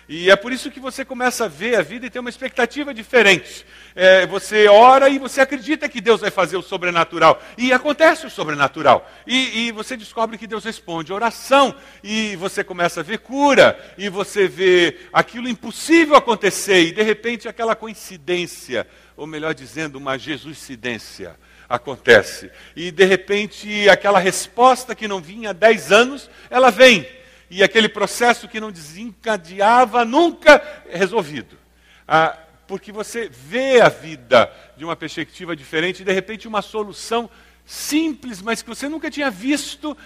E 0.09 0.31
é 0.31 0.37
por 0.37 0.53
isso 0.53 0.71
que 0.71 0.81
você 0.81 1.05
começa 1.05 1.45
a 1.45 1.49
ver 1.49 1.77
a 1.77 1.83
vida 1.83 2.07
e 2.07 2.11
tem 2.11 2.19
uma 2.19 2.31
expectativa 2.31 2.95
diferente. 2.95 3.67
É, 3.95 4.27
você 4.27 4.67
ora 4.67 5.11
e 5.11 5.19
você 5.19 5.43
acredita 5.43 5.87
que 5.87 6.01
Deus 6.01 6.23
vai 6.23 6.31
fazer 6.31 6.57
o 6.57 6.63
sobrenatural. 6.63 7.43
E 7.59 7.75
acontece 7.75 8.27
o 8.27 8.31
sobrenatural. 8.31 9.07
E, 9.27 9.67
e, 9.67 9.73
você 9.73 9.99
descobre 9.99 10.39
que 10.39 10.47
Deus 10.47 10.65
responde 10.65 11.13
oração. 11.13 11.75
E 12.03 12.37
você 12.37 12.65
começa 12.65 13.01
a 13.01 13.03
ver 13.03 13.19
cura. 13.19 13.79
E 13.99 14.09
você 14.09 14.49
vê 14.49 14.97
aquilo 15.13 15.47
impossível 15.47 16.17
acontecer. 16.17 16.85
E 16.85 16.93
de 16.93 17.03
repente 17.03 17.47
aquela 17.47 17.77
coincidência, 17.77 18.87
ou 19.15 19.27
melhor 19.27 19.53
dizendo, 19.53 19.97
uma 19.97 20.17
Jesuscidência 20.17 21.37
acontece. 21.69 22.51
E 22.75 22.91
de 22.91 23.05
repente 23.05 23.91
aquela 23.91 24.19
resposta 24.19 24.95
que 24.95 25.07
não 25.07 25.21
vinha 25.21 25.51
há 25.51 25.53
10 25.53 25.93
anos, 25.93 26.31
ela 26.49 26.71
vem 26.71 27.07
e 27.51 27.63
aquele 27.63 27.89
processo 27.89 28.49
que 28.49 28.61
não 28.61 28.71
desencadeava 28.71 30.05
nunca 30.05 30.63
resolvido. 30.91 31.59
Ah, 32.07 32.37
porque 32.67 32.93
você 32.93 33.29
vê 33.29 33.81
a 33.81 33.89
vida 33.89 34.53
de 34.77 34.85
uma 34.85 34.95
perspectiva 34.95 35.57
diferente 35.57 36.01
e 36.01 36.05
de 36.05 36.13
repente 36.13 36.47
uma 36.47 36.63
solução 36.63 37.31
simples, 37.65 38.43
mas 38.43 38.63
que 38.63 38.69
você 38.69 38.89
nunca 38.89 39.11
tinha 39.11 39.31
visto, 39.31 39.97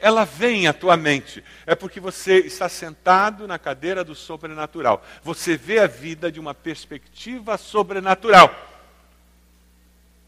ela 0.00 0.24
vem 0.24 0.66
à 0.66 0.72
tua 0.72 0.96
mente. 0.96 1.42
É 1.66 1.74
porque 1.74 1.98
você 1.98 2.38
está 2.38 2.68
sentado 2.68 3.48
na 3.48 3.58
cadeira 3.58 4.04
do 4.04 4.14
sobrenatural. 4.14 5.04
Você 5.22 5.56
vê 5.56 5.78
a 5.78 5.86
vida 5.86 6.30
de 6.30 6.38
uma 6.38 6.54
perspectiva 6.54 7.56
sobrenatural. 7.56 8.73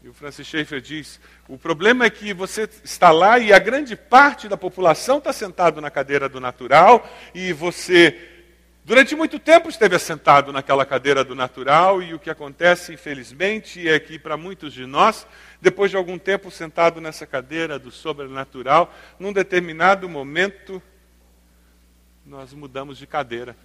E 0.07 0.09
o 0.09 0.13
Francis 0.13 0.47
Schaeffer 0.47 0.79
diz: 0.79 1.19
o 1.49 1.57
problema 1.57 2.05
é 2.05 2.09
que 2.09 2.33
você 2.33 2.69
está 2.81 3.11
lá 3.11 3.37
e 3.39 3.51
a 3.51 3.59
grande 3.59 3.93
parte 3.93 4.47
da 4.47 4.55
população 4.55 5.17
está 5.17 5.33
sentado 5.33 5.81
na 5.81 5.91
cadeira 5.91 6.29
do 6.29 6.39
natural 6.39 7.05
e 7.35 7.51
você, 7.51 8.17
durante 8.85 9.17
muito 9.17 9.37
tempo, 9.37 9.67
esteve 9.67 9.97
assentado 9.97 10.53
naquela 10.53 10.85
cadeira 10.85 11.25
do 11.25 11.35
natural 11.35 12.01
e 12.01 12.13
o 12.13 12.19
que 12.19 12.29
acontece, 12.29 12.93
infelizmente, 12.93 13.85
é 13.85 13.99
que 13.99 14.17
para 14.17 14.37
muitos 14.37 14.71
de 14.71 14.85
nós, 14.85 15.27
depois 15.61 15.91
de 15.91 15.97
algum 15.97 16.17
tempo 16.17 16.49
sentado 16.49 17.01
nessa 17.01 17.25
cadeira 17.25 17.77
do 17.77 17.91
sobrenatural, 17.91 18.95
num 19.19 19.33
determinado 19.33 20.07
momento, 20.07 20.81
nós 22.25 22.53
mudamos 22.53 22.97
de 22.97 23.05
cadeira. 23.05 23.57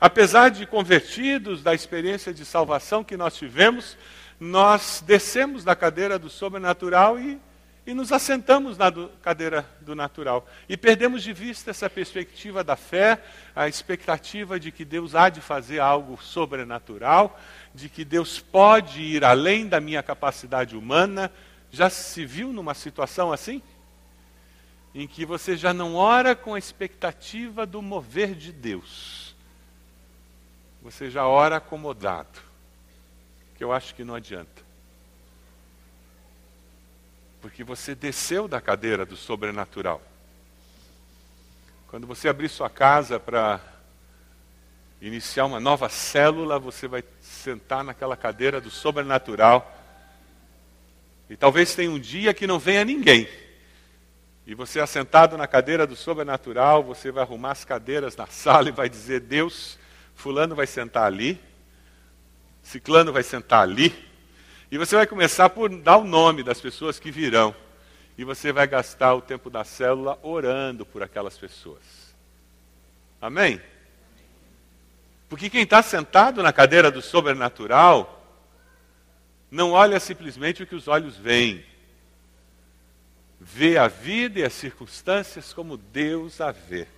Apesar 0.00 0.50
de 0.50 0.66
convertidos 0.66 1.64
da 1.64 1.74
experiência 1.74 2.32
de 2.32 2.44
salvação 2.44 3.02
que 3.02 3.16
nós 3.16 3.34
tivemos, 3.34 3.96
nós 4.38 5.02
descemos 5.06 5.64
da 5.64 5.74
cadeira 5.74 6.18
do 6.18 6.28
sobrenatural 6.28 7.18
e, 7.18 7.40
e 7.86 7.94
nos 7.94 8.12
assentamos 8.12 8.76
na 8.76 8.90
do, 8.90 9.08
cadeira 9.22 9.66
do 9.80 9.94
natural. 9.94 10.46
E 10.68 10.76
perdemos 10.76 11.22
de 11.22 11.32
vista 11.32 11.70
essa 11.70 11.88
perspectiva 11.88 12.62
da 12.62 12.76
fé, 12.76 13.22
a 13.54 13.66
expectativa 13.66 14.60
de 14.60 14.70
que 14.70 14.84
Deus 14.84 15.14
há 15.14 15.28
de 15.28 15.40
fazer 15.40 15.80
algo 15.80 16.20
sobrenatural, 16.22 17.40
de 17.74 17.88
que 17.88 18.04
Deus 18.04 18.38
pode 18.38 19.00
ir 19.00 19.24
além 19.24 19.66
da 19.66 19.80
minha 19.80 20.02
capacidade 20.02 20.76
humana. 20.76 21.32
Já 21.70 21.88
se 21.88 22.24
viu 22.26 22.52
numa 22.52 22.74
situação 22.74 23.32
assim? 23.32 23.62
Em 24.94 25.06
que 25.06 25.24
você 25.24 25.56
já 25.56 25.72
não 25.72 25.94
ora 25.94 26.34
com 26.34 26.54
a 26.54 26.58
expectativa 26.58 27.64
do 27.64 27.80
mover 27.80 28.34
de 28.34 28.52
Deus. 28.52 29.34
Você 30.82 31.10
já 31.10 31.26
ora 31.26 31.56
acomodado 31.56 32.45
que 33.56 33.64
eu 33.64 33.72
acho 33.72 33.94
que 33.94 34.04
não 34.04 34.14
adianta. 34.14 34.62
Porque 37.40 37.64
você 37.64 37.94
desceu 37.94 38.46
da 38.46 38.60
cadeira 38.60 39.06
do 39.06 39.16
sobrenatural. 39.16 40.02
Quando 41.88 42.06
você 42.06 42.28
abrir 42.28 42.48
sua 42.48 42.68
casa 42.68 43.18
para 43.18 43.60
iniciar 45.00 45.46
uma 45.46 45.60
nova 45.60 45.88
célula, 45.88 46.58
você 46.58 46.88
vai 46.88 47.04
sentar 47.20 47.84
naquela 47.84 48.16
cadeira 48.16 48.60
do 48.60 48.70
sobrenatural. 48.70 49.72
E 51.30 51.36
talvez 51.36 51.74
tenha 51.74 51.90
um 51.90 51.98
dia 51.98 52.34
que 52.34 52.46
não 52.46 52.58
venha 52.58 52.84
ninguém. 52.84 53.28
E 54.46 54.54
você 54.54 54.80
assentado 54.80 55.36
na 55.36 55.46
cadeira 55.46 55.86
do 55.86 55.96
sobrenatural, 55.96 56.82
você 56.82 57.10
vai 57.10 57.22
arrumar 57.22 57.52
as 57.52 57.64
cadeiras 57.64 58.16
na 58.16 58.26
sala 58.26 58.68
e 58.68 58.72
vai 58.72 58.88
dizer: 58.88 59.20
Deus, 59.20 59.78
Fulano 60.14 60.54
vai 60.54 60.66
sentar 60.66 61.04
ali, 61.04 61.40
Ciclano 62.66 63.12
vai 63.12 63.22
sentar 63.22 63.62
ali. 63.62 63.94
E 64.72 64.76
você 64.76 64.96
vai 64.96 65.06
começar 65.06 65.48
por 65.50 65.70
dar 65.70 65.98
o 65.98 66.04
nome 66.04 66.42
das 66.42 66.60
pessoas 66.60 66.98
que 66.98 67.12
virão. 67.12 67.54
E 68.18 68.24
você 68.24 68.50
vai 68.50 68.66
gastar 68.66 69.14
o 69.14 69.20
tempo 69.20 69.48
da 69.48 69.62
célula 69.62 70.18
orando 70.20 70.84
por 70.84 71.00
aquelas 71.00 71.38
pessoas. 71.38 71.82
Amém? 73.22 73.60
Porque 75.28 75.48
quem 75.48 75.62
está 75.62 75.80
sentado 75.80 76.42
na 76.42 76.52
cadeira 76.52 76.90
do 76.90 77.00
sobrenatural 77.00 78.12
não 79.48 79.70
olha 79.70 80.00
simplesmente 80.00 80.64
o 80.64 80.66
que 80.66 80.74
os 80.74 80.88
olhos 80.88 81.16
veem. 81.16 81.64
Vê 83.40 83.78
a 83.78 83.86
vida 83.86 84.40
e 84.40 84.44
as 84.44 84.52
circunstâncias 84.52 85.52
como 85.52 85.76
Deus 85.76 86.40
a 86.40 86.50
vê. 86.50 86.88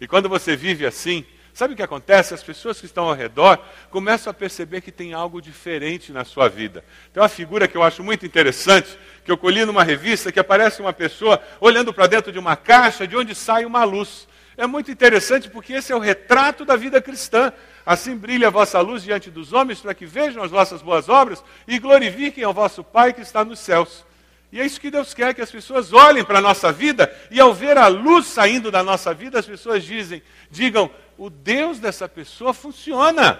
E 0.00 0.08
quando 0.08 0.26
você 0.26 0.56
vive 0.56 0.86
assim, 0.86 1.26
Sabe 1.52 1.74
o 1.74 1.76
que 1.76 1.82
acontece? 1.82 2.32
As 2.32 2.42
pessoas 2.42 2.78
que 2.80 2.86
estão 2.86 3.08
ao 3.08 3.14
redor 3.14 3.58
começam 3.90 4.30
a 4.30 4.34
perceber 4.34 4.80
que 4.80 4.92
tem 4.92 5.12
algo 5.12 5.40
diferente 5.40 6.12
na 6.12 6.24
sua 6.24 6.48
vida. 6.48 6.84
Tem 7.12 7.22
uma 7.22 7.28
figura 7.28 7.66
que 7.66 7.76
eu 7.76 7.82
acho 7.82 8.02
muito 8.02 8.24
interessante, 8.24 8.98
que 9.24 9.30
eu 9.30 9.36
colhi 9.36 9.64
numa 9.64 9.82
revista, 9.82 10.32
que 10.32 10.40
aparece 10.40 10.80
uma 10.80 10.92
pessoa 10.92 11.42
olhando 11.60 11.92
para 11.92 12.06
dentro 12.06 12.32
de 12.32 12.38
uma 12.38 12.56
caixa 12.56 13.06
de 13.06 13.16
onde 13.16 13.34
sai 13.34 13.64
uma 13.64 13.84
luz. 13.84 14.28
É 14.56 14.66
muito 14.66 14.90
interessante 14.90 15.48
porque 15.48 15.72
esse 15.72 15.92
é 15.92 15.96
o 15.96 16.00
retrato 16.00 16.64
da 16.64 16.76
vida 16.76 17.00
cristã. 17.00 17.52
Assim 17.84 18.16
brilha 18.16 18.48
a 18.48 18.50
vossa 18.50 18.78
luz 18.80 19.02
diante 19.02 19.30
dos 19.30 19.52
homens, 19.52 19.80
para 19.80 19.94
que 19.94 20.04
vejam 20.04 20.42
as 20.42 20.50
vossas 20.50 20.82
boas 20.82 21.08
obras 21.08 21.42
e 21.66 21.78
glorifiquem 21.78 22.44
ao 22.44 22.52
vosso 22.52 22.84
Pai 22.84 23.12
que 23.12 23.22
está 23.22 23.44
nos 23.44 23.58
céus. 23.58 24.04
E 24.52 24.60
é 24.60 24.66
isso 24.66 24.80
que 24.80 24.90
Deus 24.90 25.14
quer, 25.14 25.32
que 25.32 25.40
as 25.40 25.50
pessoas 25.50 25.92
olhem 25.92 26.24
para 26.24 26.38
a 26.38 26.42
nossa 26.42 26.72
vida 26.72 27.12
e 27.30 27.40
ao 27.40 27.54
ver 27.54 27.78
a 27.78 27.86
luz 27.86 28.26
saindo 28.26 28.70
da 28.70 28.82
nossa 28.82 29.14
vida, 29.14 29.38
as 29.38 29.46
pessoas 29.46 29.84
dizem, 29.84 30.22
digam, 30.50 30.90
o 31.20 31.28
Deus 31.28 31.78
dessa 31.78 32.08
pessoa 32.08 32.54
funciona. 32.54 33.38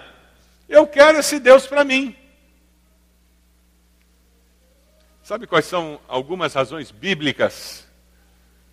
Eu 0.69 0.85
quero 0.85 1.17
esse 1.17 1.39
Deus 1.39 1.65
para 1.65 1.83
mim. 1.83 2.15
Sabe 5.23 5.47
quais 5.47 5.65
são 5.65 5.99
algumas 6.07 6.53
razões 6.53 6.91
bíblicas 6.91 7.87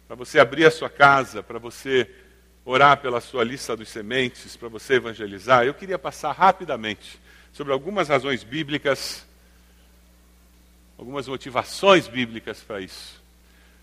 para 0.06 0.14
você 0.14 0.38
abrir 0.38 0.66
a 0.66 0.70
sua 0.70 0.90
casa, 0.90 1.42
para 1.42 1.58
você 1.58 2.14
orar 2.66 3.00
pela 3.00 3.18
sua 3.22 3.42
lista 3.42 3.74
dos 3.74 3.88
sementes, 3.88 4.58
para 4.58 4.68
você 4.68 4.96
evangelizar? 4.96 5.64
Eu 5.64 5.72
queria 5.72 5.98
passar 5.98 6.32
rapidamente 6.32 7.18
sobre 7.50 7.72
algumas 7.72 8.10
razões 8.10 8.44
bíblicas, 8.44 9.26
algumas 10.98 11.26
motivações 11.26 12.06
bíblicas 12.06 12.60
para 12.60 12.78
isso. 12.78 13.22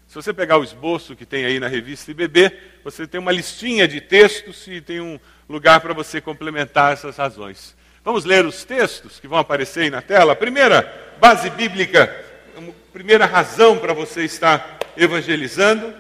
Se 0.08 0.16
você 0.16 0.34
pegar 0.34 0.58
o 0.58 0.64
esboço 0.64 1.16
que 1.16 1.26
tem 1.26 1.46
aí 1.46 1.60
na 1.60 1.68
revista 1.68 2.12
IBB, 2.12 2.52
você 2.84 3.08
tem 3.08 3.20
uma 3.20 3.32
listinha 3.32 3.88
de 3.88 4.00
textos 4.00 4.68
e 4.68 4.80
tem 4.80 5.02
um 5.02 5.20
lugar 5.50 5.80
para 5.82 5.94
você 5.94 6.22
complementar 6.22 6.94
essas 6.94 7.18
razões. 7.18 7.76
Vamos 8.04 8.24
ler 8.24 8.46
os 8.46 8.64
textos 8.64 9.20
que 9.20 9.28
vão 9.28 9.40
aparecer 9.40 9.82
aí 9.82 9.90
na 9.90 10.02
tela. 10.02 10.34
A 10.34 10.36
primeira 10.36 11.16
base 11.20 11.50
bíblica, 11.50 12.24
a 12.56 12.62
primeira 12.94 13.26
razão 13.26 13.80
para 13.80 13.94
você 13.94 14.24
estar 14.24 14.78
evangelizando. 14.96 15.94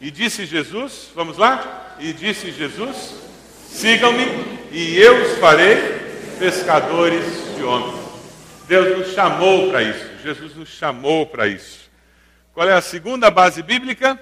E 0.00 0.10
disse 0.10 0.46
Jesus, 0.46 1.10
vamos 1.14 1.36
lá? 1.36 1.96
E 2.00 2.14
disse 2.14 2.50
Jesus: 2.50 3.14
sigam-me 3.68 4.24
e 4.72 4.96
eu 4.98 5.22
os 5.22 5.38
farei 5.38 5.76
pescadores 6.38 7.24
de 7.56 7.62
homens. 7.62 8.00
Deus 8.66 8.98
nos 8.98 9.14
chamou 9.14 9.70
para 9.70 9.82
isso, 9.82 10.06
Jesus 10.22 10.54
nos 10.56 10.68
chamou 10.70 11.26
para 11.26 11.46
isso. 11.46 11.89
Qual 12.52 12.68
é 12.68 12.72
a 12.72 12.80
segunda 12.80 13.30
base 13.30 13.62
bíblica? 13.62 14.18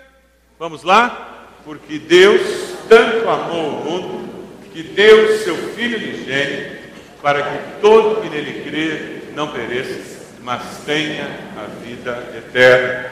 Vamos 0.58 0.82
lá? 0.82 1.46
Porque 1.64 1.98
Deus 1.98 2.42
tanto 2.88 3.28
amou 3.28 3.68
o 3.68 3.84
mundo 3.84 4.48
que 4.72 4.82
deu 4.82 5.38
seu 5.38 5.56
Filho 5.74 5.96
unigênito 5.96 6.88
para 7.22 7.42
que 7.42 7.80
todo 7.80 8.20
que 8.20 8.28
nele 8.28 8.62
crê 8.68 9.32
não 9.34 9.50
pereça, 9.50 10.34
mas 10.42 10.62
tenha 10.84 11.24
a 11.56 11.66
vida 11.82 12.32
eterna. 12.36 13.10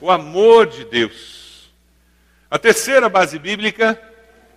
O 0.00 0.10
amor 0.10 0.66
de 0.66 0.84
Deus. 0.84 1.70
A 2.50 2.58
terceira 2.58 3.08
base 3.08 3.38
bíblica, 3.38 4.00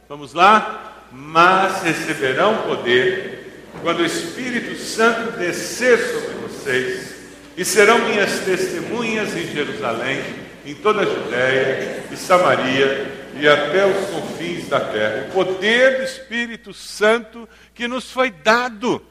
vamos 0.07 0.33
lá? 0.33 1.03
Mas 1.11 1.81
receberão 1.81 2.63
poder 2.63 3.63
quando 3.81 3.99
o 3.99 4.05
Espírito 4.05 4.75
Santo 4.75 5.37
descer 5.37 5.97
sobre 5.97 6.33
vocês 6.47 7.14
e 7.57 7.63
serão 7.63 7.99
minhas 8.07 8.39
testemunhas 8.39 9.35
em 9.35 9.47
Jerusalém, 9.47 10.21
em 10.65 10.75
toda 10.75 11.01
a 11.01 11.05
Judéia 11.05 12.03
e 12.11 12.17
Samaria 12.17 13.25
e 13.39 13.47
até 13.47 13.85
os 13.85 14.09
confins 14.09 14.67
da 14.67 14.79
terra. 14.79 15.27
O 15.29 15.31
poder 15.31 15.97
do 15.97 16.03
Espírito 16.03 16.73
Santo 16.73 17.47
que 17.73 17.87
nos 17.87 18.11
foi 18.11 18.31
dado, 18.31 19.05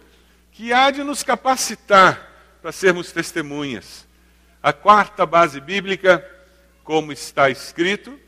que 0.53 0.73
há 0.73 0.91
de 0.91 1.03
nos 1.03 1.23
capacitar 1.23 2.31
para 2.61 2.73
sermos 2.73 3.13
testemunhas. 3.13 4.07
A 4.63 4.73
quarta 4.73 5.27
base 5.27 5.61
bíblica, 5.61 6.27
como 6.83 7.13
está 7.13 7.51
escrito, 7.51 8.19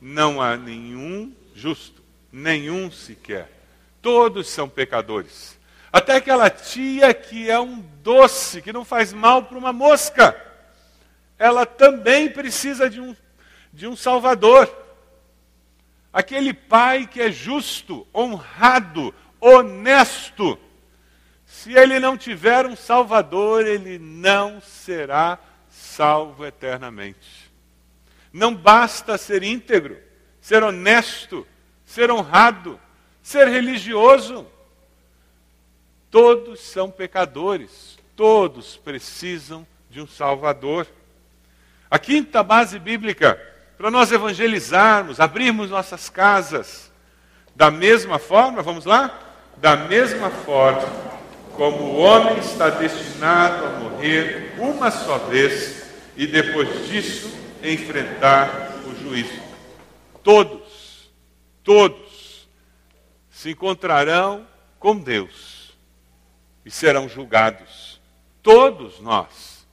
não 0.00 0.42
há 0.42 0.56
nenhum 0.56 1.32
justo, 1.54 2.02
nenhum 2.32 2.90
sequer. 2.90 3.50
Todos 4.02 4.48
são 4.48 4.68
pecadores. 4.68 5.55
Até 5.96 6.16
aquela 6.16 6.50
tia 6.50 7.14
que 7.14 7.50
é 7.50 7.58
um 7.58 7.80
doce, 8.02 8.60
que 8.60 8.70
não 8.70 8.84
faz 8.84 9.14
mal 9.14 9.44
para 9.44 9.56
uma 9.56 9.72
mosca, 9.72 10.38
ela 11.38 11.64
também 11.64 12.28
precisa 12.28 12.90
de 12.90 13.00
um, 13.00 13.16
de 13.72 13.86
um 13.86 13.96
Salvador. 13.96 14.70
Aquele 16.12 16.52
pai 16.52 17.06
que 17.06 17.18
é 17.18 17.32
justo, 17.32 18.06
honrado, 18.14 19.14
honesto, 19.40 20.58
se 21.46 21.72
ele 21.72 21.98
não 21.98 22.14
tiver 22.14 22.66
um 22.66 22.76
Salvador, 22.76 23.66
ele 23.66 23.98
não 23.98 24.60
será 24.60 25.38
salvo 25.70 26.44
eternamente. 26.44 27.50
Não 28.30 28.54
basta 28.54 29.16
ser 29.16 29.42
íntegro, 29.42 29.96
ser 30.42 30.62
honesto, 30.62 31.46
ser 31.86 32.10
honrado, 32.10 32.78
ser 33.22 33.48
religioso. 33.48 34.46
Todos 36.10 36.60
são 36.60 36.90
pecadores, 36.90 37.98
todos 38.14 38.76
precisam 38.76 39.66
de 39.90 40.00
um 40.00 40.06
Salvador. 40.06 40.86
A 41.90 41.98
quinta 41.98 42.42
base 42.42 42.78
bíblica 42.78 43.40
para 43.76 43.90
nós 43.90 44.10
evangelizarmos, 44.12 45.20
abrirmos 45.20 45.70
nossas 45.70 46.08
casas, 46.08 46.90
da 47.54 47.70
mesma 47.70 48.18
forma, 48.18 48.62
vamos 48.62 48.84
lá? 48.84 49.20
Da 49.56 49.76
mesma 49.76 50.30
forma 50.30 50.86
como 51.54 51.78
o 51.78 51.96
homem 51.96 52.38
está 52.38 52.68
destinado 52.68 53.64
a 53.64 53.70
morrer 53.80 54.54
uma 54.58 54.90
só 54.90 55.16
vez 55.18 55.86
e 56.14 56.26
depois 56.26 56.86
disso 56.86 57.30
enfrentar 57.62 58.74
o 58.86 58.94
juízo. 58.94 59.40
Todos, 60.22 61.10
todos 61.62 62.46
se 63.30 63.50
encontrarão 63.50 64.46
com 64.78 64.98
Deus 64.98 65.55
e 66.66 66.70
serão 66.70 67.08
julgados. 67.08 68.00
Todos 68.42 69.00
nós. 69.00 69.64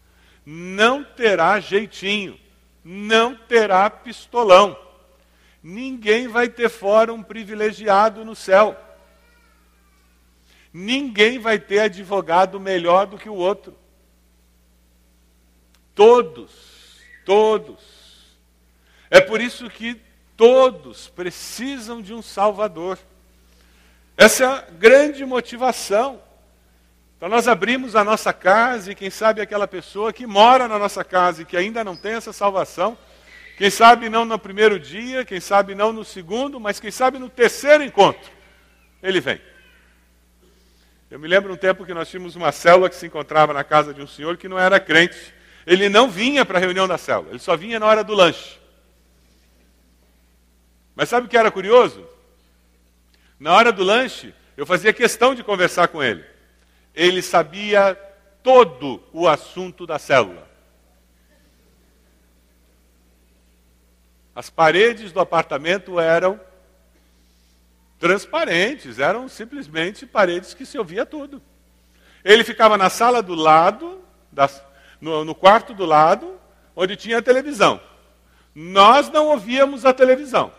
Não 0.46 1.04
terá 1.04 1.60
jeitinho, 1.60 2.40
não 2.84 3.36
terá 3.36 3.90
pistolão. 3.90 4.78
Ninguém 5.64 6.28
vai 6.28 6.48
ter 6.48 6.70
fora 6.70 7.12
um 7.12 7.24
privilegiado 7.24 8.24
no 8.24 8.36
céu. 8.36 8.80
Ninguém 10.72 11.40
vai 11.40 11.58
ter 11.58 11.80
advogado 11.80 12.60
melhor 12.60 13.08
do 13.08 13.18
que 13.18 13.30
o 13.30 13.36
outro. 13.36 13.76
Todos, 15.96 17.00
todos. 17.26 18.38
É 19.10 19.22
por 19.22 19.42
isso 19.42 19.70
que 19.70 20.00
todos 20.36 21.08
precisam 21.08 22.02
de 22.02 22.14
um 22.14 22.22
Salvador. 22.22 23.00
Essa 24.18 24.44
é 24.44 24.48
a 24.48 24.62
grande 24.62 25.26
motivação. 25.26 26.22
Então 27.24 27.32
nós 27.32 27.48
abrimos 27.48 27.96
a 27.96 28.04
nossa 28.04 28.34
casa 28.34 28.92
e 28.92 28.96
quem 28.96 29.10
sabe 29.10 29.40
aquela 29.40 29.66
pessoa 29.66 30.12
que 30.12 30.28
mora 30.28 30.68
na 30.68 30.78
nossa 30.78 31.06
casa 31.06 31.42
e 31.42 31.46
que 31.46 31.56
ainda 31.56 31.82
não 31.82 31.96
tem 31.96 32.16
essa 32.16 32.34
salvação, 32.34 32.98
quem 33.58 33.70
sabe 33.70 34.10
não 34.10 34.26
no 34.26 34.38
primeiro 34.38 34.78
dia, 34.78 35.24
quem 35.24 35.40
sabe 35.40 35.74
não 35.74 35.94
no 35.94 36.04
segundo, 36.04 36.60
mas 36.60 36.82
quem 36.82 36.92
sabe 36.92 37.18
no 37.18 37.30
terceiro 37.30 37.82
encontro, 37.82 38.30
ele 39.02 39.22
vem. 39.22 39.40
Eu 41.10 41.18
me 41.18 41.26
lembro 41.26 41.54
um 41.54 41.56
tempo 41.56 41.86
que 41.86 41.94
nós 41.94 42.10
tínhamos 42.10 42.36
uma 42.36 42.52
célula 42.52 42.90
que 42.90 42.96
se 42.98 43.06
encontrava 43.06 43.54
na 43.54 43.64
casa 43.64 43.94
de 43.94 44.02
um 44.02 44.08
senhor 44.08 44.36
que 44.36 44.50
não 44.50 44.60
era 44.60 44.78
crente. 44.78 45.34
Ele 45.66 45.88
não 45.88 46.10
vinha 46.10 46.44
para 46.44 46.58
a 46.58 46.62
reunião 46.62 46.90
da 46.90 46.98
célula, 46.98 47.30
ele 47.30 47.40
só 47.40 47.56
vinha 47.56 47.80
na 47.80 47.86
hora 47.86 48.04
do 48.04 48.14
lanche. 48.14 48.60
Mas 50.94 51.08
sabe 51.08 51.28
o 51.28 51.30
que 51.30 51.38
era 51.38 51.50
curioso? 51.50 52.06
Na 53.40 53.54
hora 53.54 53.72
do 53.72 53.82
lanche, 53.82 54.34
eu 54.58 54.66
fazia 54.66 54.92
questão 54.92 55.34
de 55.34 55.42
conversar 55.42 55.88
com 55.88 56.04
ele. 56.04 56.33
Ele 56.94 57.22
sabia 57.22 57.96
todo 58.44 59.02
o 59.12 59.28
assunto 59.28 59.88
da 59.88 59.98
célula. 59.98 60.48
As 64.36 64.50
paredes 64.50 65.12
do 65.12 65.20
apartamento 65.20 66.00
eram 66.00 66.40
transparentes, 68.00 69.00
eram 69.00 69.30
simplesmente 69.30 70.06
paredes 70.06 70.54
que 70.54 70.66
se 70.66 70.78
ouvia 70.78 71.06
tudo. 71.06 71.42
Ele 72.24 72.44
ficava 72.44 72.78
na 72.78 72.90
sala 72.90 73.22
do 73.22 73.36
lado, 73.36 74.04
no, 75.00 75.36
quarto 75.36 75.74
do 75.74 75.86
lado, 75.86 76.40
onde 76.76 76.96
tinha 76.96 77.20
a 77.20 77.22
televisão. 77.22 77.80
Nós 78.56 79.10
não 79.10 79.28
ouvíamos 79.28 79.86
a 79.86 79.94
televisão. 79.94 80.52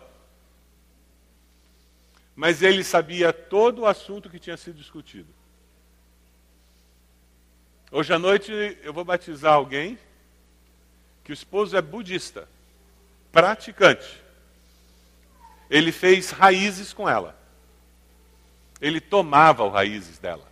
Mas 2.35 2.61
ele 2.61 2.83
sabia 2.83 3.33
todo 3.33 3.81
o 3.81 3.85
assunto 3.85 4.29
que 4.29 4.39
tinha 4.39 4.57
sido 4.57 4.77
discutido. 4.77 5.34
Hoje 7.91 8.13
à 8.13 8.19
noite 8.19 8.51
eu 8.83 8.93
vou 8.93 9.05
batizar 9.05 9.53
alguém 9.53 9.97
que 11.23 11.31
o 11.31 11.33
esposo 11.33 11.75
é 11.75 11.81
budista, 11.81 12.47
praticante 13.31 14.25
ele 15.69 15.91
fez 15.91 16.29
raízes 16.29 16.93
com 16.93 17.09
ela. 17.09 17.37
Ele 18.79 19.01
tomava 19.01 19.63
o 19.63 19.69
raízes 19.69 20.19
dela. 20.19 20.45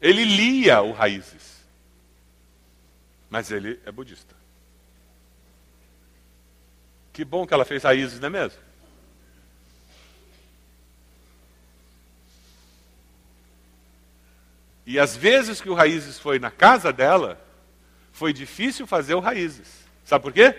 Ele 0.00 0.24
lia 0.24 0.82
o 0.82 0.92
raízes. 0.92 1.62
Mas 3.30 3.50
ele 3.50 3.80
é 3.84 3.92
budista. 3.92 4.34
Que 7.12 7.24
bom 7.24 7.46
que 7.46 7.54
ela 7.54 7.64
fez 7.64 7.82
raízes, 7.84 8.18
não 8.18 8.26
é 8.26 8.30
mesmo? 8.30 8.58
E 14.86 14.98
às 14.98 15.16
vezes 15.16 15.60
que 15.60 15.70
o 15.70 15.74
Raízes 15.74 16.18
foi 16.18 16.38
na 16.38 16.50
casa 16.50 16.92
dela, 16.92 17.40
foi 18.12 18.32
difícil 18.32 18.86
fazer 18.86 19.14
o 19.14 19.20
Raízes. 19.20 19.68
Sabe 20.04 20.22
por 20.22 20.32
quê? 20.32 20.54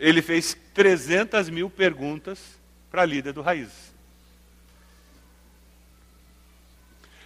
ele 0.00 0.22
fez 0.22 0.56
300 0.72 1.50
mil 1.50 1.68
perguntas 1.68 2.40
para 2.90 3.02
a 3.02 3.06
líder 3.06 3.34
do 3.34 3.42
Raiz. 3.42 3.90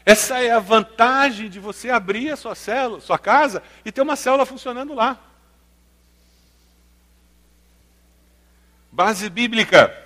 Essa 0.05 0.41
é 0.41 0.51
a 0.51 0.59
vantagem 0.59 1.49
de 1.49 1.61
você 1.61 1.89
abrir 1.89 2.31
a 2.31 2.37
sua 2.37 2.55
célula, 2.55 3.01
sua 3.01 3.19
casa 3.19 3.63
e 3.85 3.93
ter 3.93 4.03
uma 4.03 4.17
célula 4.17 4.45
funcionando 4.45 4.93
lá. 4.93 5.19
Base 8.91 9.31
bíblica. 9.31 9.97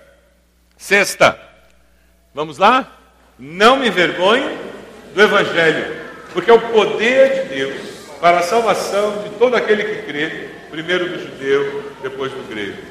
Sexta. 0.76 1.40
Vamos 2.34 2.58
lá? 2.58 2.96
Não 3.38 3.78
me 3.78 3.88
envergonhe 3.88 4.67
do 5.14 5.22
Evangelho, 5.22 5.96
porque 6.32 6.50
é 6.50 6.54
o 6.54 6.60
poder 6.60 7.42
de 7.42 7.54
Deus 7.54 7.98
para 8.20 8.38
a 8.38 8.42
salvação 8.42 9.22
de 9.22 9.30
todo 9.30 9.54
aquele 9.54 9.84
que 9.84 10.02
crê, 10.02 10.48
primeiro 10.70 11.08
do 11.08 11.18
judeu, 11.18 11.92
depois 12.02 12.32
do 12.32 12.48
grego. 12.48 12.82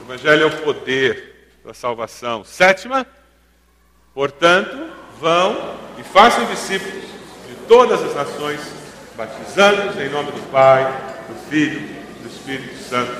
O 0.00 0.04
Evangelho 0.04 0.42
é 0.42 0.46
o 0.46 0.62
poder 0.62 1.50
da 1.64 1.74
salvação. 1.74 2.44
Sétima, 2.44 3.06
portanto, 4.14 4.90
vão 5.20 5.76
e 5.98 6.02
façam 6.02 6.44
discípulos 6.46 7.04
de 7.48 7.54
todas 7.66 8.02
as 8.02 8.14
nações, 8.14 8.60
batizando-os 9.16 9.98
em 9.98 10.08
nome 10.08 10.30
do 10.32 10.50
Pai, 10.50 10.84
do 11.28 11.50
Filho 11.50 11.80
e 11.80 12.22
do 12.22 12.28
Espírito 12.28 12.76
Santo, 12.82 13.16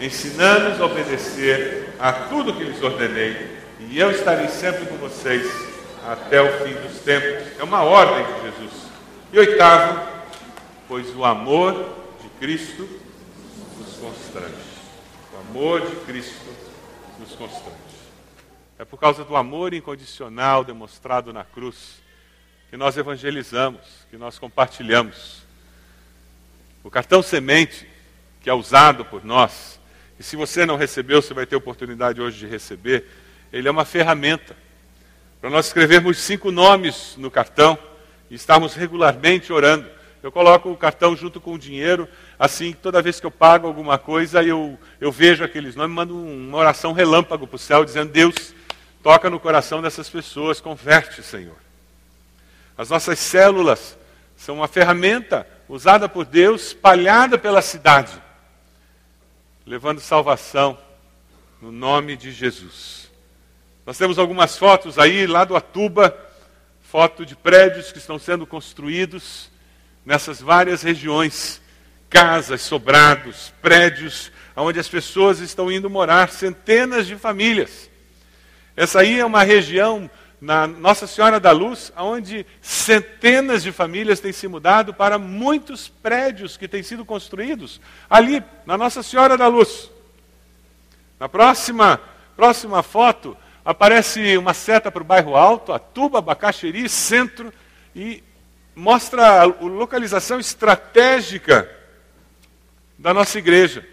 ensinando-os 0.00 0.80
a 0.80 0.84
obedecer 0.84 1.94
a 1.98 2.12
tudo 2.12 2.54
que 2.54 2.64
lhes 2.64 2.82
ordenei, 2.82 3.58
e 3.80 3.98
eu 3.98 4.10
estarei 4.10 4.48
sempre 4.48 4.86
com 4.86 4.96
vocês 4.96 5.67
até 6.08 6.40
o 6.40 6.64
fim 6.64 6.72
dos 6.74 7.00
tempos. 7.00 7.58
É 7.58 7.62
uma 7.62 7.82
ordem 7.82 8.24
de 8.24 8.42
Jesus. 8.42 8.88
E 9.30 9.38
oitavo, 9.38 10.08
pois 10.88 11.14
o 11.14 11.22
amor 11.22 11.74
de 12.22 12.28
Cristo 12.40 12.88
nos 13.78 13.94
constrange. 13.96 14.54
O 15.34 15.50
amor 15.50 15.82
de 15.82 15.96
Cristo 16.06 16.46
nos 17.18 17.32
constrange. 17.32 17.76
É 18.78 18.84
por 18.84 18.98
causa 18.98 19.22
do 19.22 19.36
amor 19.36 19.74
incondicional 19.74 20.64
demonstrado 20.64 21.32
na 21.32 21.44
cruz 21.44 22.00
que 22.70 22.76
nós 22.76 22.96
evangelizamos, 22.96 23.80
que 24.10 24.16
nós 24.16 24.38
compartilhamos. 24.38 25.42
O 26.82 26.90
cartão 26.90 27.22
semente 27.22 27.86
que 28.40 28.48
é 28.48 28.54
usado 28.54 29.04
por 29.04 29.24
nós, 29.24 29.78
e 30.18 30.22
se 30.22 30.36
você 30.36 30.64
não 30.64 30.76
recebeu, 30.76 31.20
você 31.20 31.34
vai 31.34 31.44
ter 31.44 31.56
oportunidade 31.56 32.20
hoje 32.20 32.38
de 32.38 32.46
receber, 32.46 33.04
ele 33.52 33.68
é 33.68 33.70
uma 33.70 33.84
ferramenta 33.84 34.56
para 35.40 35.50
nós 35.50 35.66
escrevermos 35.66 36.18
cinco 36.18 36.50
nomes 36.50 37.14
no 37.16 37.30
cartão 37.30 37.78
e 38.30 38.34
estarmos 38.34 38.74
regularmente 38.74 39.52
orando 39.52 39.98
eu 40.22 40.32
coloco 40.32 40.70
o 40.70 40.76
cartão 40.76 41.16
junto 41.16 41.40
com 41.40 41.54
o 41.54 41.58
dinheiro, 41.58 42.08
assim, 42.38 42.72
toda 42.72 43.00
vez 43.00 43.20
que 43.20 43.26
eu 43.26 43.30
pago 43.30 43.66
alguma 43.66 43.98
coisa, 43.98 44.42
eu, 44.42 44.78
eu 45.00 45.12
vejo 45.12 45.44
aqueles 45.44 45.76
nomes, 45.76 45.94
mando 45.94 46.16
uma 46.16 46.58
oração 46.58 46.92
relâmpago 46.92 47.46
para 47.46 47.56
o 47.56 47.58
céu, 47.58 47.84
dizendo: 47.84 48.10
Deus, 48.10 48.52
toca 49.02 49.30
no 49.30 49.38
coração 49.38 49.80
dessas 49.80 50.08
pessoas, 50.08 50.60
converte, 50.60 51.22
Senhor. 51.22 51.56
As 52.76 52.90
nossas 52.90 53.18
células 53.18 53.96
são 54.36 54.56
uma 54.56 54.68
ferramenta 54.68 55.46
usada 55.68 56.08
por 56.08 56.24
Deus, 56.24 56.68
espalhada 56.68 57.38
pela 57.38 57.62
cidade, 57.62 58.12
levando 59.64 60.00
salvação 60.00 60.76
no 61.62 61.70
nome 61.70 62.16
de 62.16 62.32
Jesus. 62.32 63.07
Nós 63.88 63.96
temos 63.96 64.18
algumas 64.18 64.54
fotos 64.54 64.98
aí 64.98 65.26
lá 65.26 65.46
do 65.46 65.56
Atuba, 65.56 66.14
foto 66.82 67.24
de 67.24 67.34
prédios 67.34 67.90
que 67.90 67.96
estão 67.96 68.18
sendo 68.18 68.46
construídos 68.46 69.50
nessas 70.04 70.42
várias 70.42 70.82
regiões, 70.82 71.58
casas, 72.10 72.60
sobrados, 72.60 73.50
prédios, 73.62 74.30
onde 74.54 74.78
as 74.78 74.86
pessoas 74.86 75.38
estão 75.40 75.72
indo 75.72 75.88
morar, 75.88 76.28
centenas 76.28 77.06
de 77.06 77.16
famílias. 77.16 77.88
Essa 78.76 79.00
aí 79.00 79.20
é 79.20 79.24
uma 79.24 79.42
região 79.42 80.10
na 80.38 80.66
Nossa 80.66 81.06
Senhora 81.06 81.40
da 81.40 81.50
Luz, 81.50 81.90
onde 81.96 82.44
centenas 82.60 83.62
de 83.62 83.72
famílias 83.72 84.20
têm 84.20 84.32
se 84.32 84.46
mudado 84.46 84.92
para 84.92 85.18
muitos 85.18 85.88
prédios 85.88 86.58
que 86.58 86.68
têm 86.68 86.82
sido 86.82 87.06
construídos 87.06 87.80
ali 88.10 88.44
na 88.66 88.76
Nossa 88.76 89.02
Senhora 89.02 89.34
da 89.34 89.48
Luz. 89.48 89.90
Na 91.18 91.26
próxima, 91.26 91.98
próxima 92.36 92.82
foto 92.82 93.34
aparece 93.68 94.38
uma 94.38 94.54
seta 94.54 94.90
para 94.90 95.02
o 95.02 95.04
bairro 95.04 95.36
Alto, 95.36 95.74
Atuba, 95.74 96.22
Bacaxeri, 96.22 96.88
centro, 96.88 97.52
e 97.94 98.24
mostra 98.74 99.42
a 99.42 99.44
localização 99.44 100.40
estratégica 100.40 101.70
da 102.98 103.12
nossa 103.12 103.36
igreja. 103.36 103.86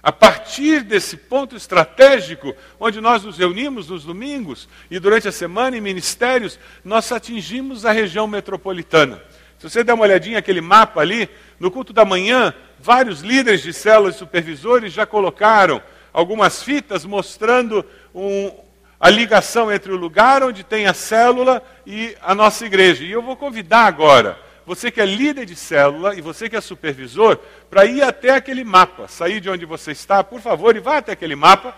A 0.00 0.12
partir 0.12 0.84
desse 0.84 1.16
ponto 1.16 1.56
estratégico, 1.56 2.54
onde 2.78 3.00
nós 3.00 3.24
nos 3.24 3.36
reunimos 3.36 3.88
nos 3.88 4.04
domingos 4.04 4.68
e 4.88 5.00
durante 5.00 5.26
a 5.26 5.32
semana 5.32 5.76
em 5.76 5.80
ministérios, 5.80 6.56
nós 6.84 7.10
atingimos 7.10 7.84
a 7.84 7.90
região 7.90 8.28
metropolitana. 8.28 9.20
Se 9.58 9.68
você 9.68 9.82
der 9.82 9.94
uma 9.94 10.04
olhadinha 10.04 10.38
aquele 10.38 10.60
mapa 10.60 11.00
ali, 11.00 11.28
no 11.58 11.68
culto 11.68 11.92
da 11.92 12.04
manhã, 12.04 12.54
vários 12.78 13.22
líderes 13.22 13.60
de 13.60 13.72
células 13.72 14.14
e 14.14 14.18
supervisores 14.18 14.92
já 14.92 15.04
colocaram 15.04 15.82
algumas 16.12 16.62
fitas 16.62 17.04
mostrando 17.04 17.84
um, 18.14 18.52
a 19.00 19.10
ligação 19.10 19.72
entre 19.72 19.92
o 19.92 19.96
lugar 19.96 20.42
onde 20.42 20.62
tem 20.62 20.86
a 20.86 20.94
célula 20.94 21.62
e 21.86 22.16
a 22.20 22.34
nossa 22.34 22.66
igreja. 22.66 23.04
E 23.04 23.10
eu 23.10 23.22
vou 23.22 23.36
convidar 23.36 23.86
agora 23.86 24.38
você 24.64 24.90
que 24.90 25.00
é 25.00 25.06
líder 25.06 25.44
de 25.44 25.56
célula 25.56 26.14
e 26.14 26.20
você 26.20 26.48
que 26.48 26.56
é 26.56 26.60
supervisor, 26.60 27.38
para 27.68 27.84
ir 27.84 28.02
até 28.02 28.30
aquele 28.30 28.62
mapa, 28.62 29.08
sair 29.08 29.40
de 29.40 29.50
onde 29.50 29.64
você 29.64 29.90
está, 29.90 30.22
por 30.22 30.40
favor, 30.40 30.76
e 30.76 30.80
vá 30.80 30.98
até 30.98 31.12
aquele 31.12 31.34
mapa. 31.34 31.74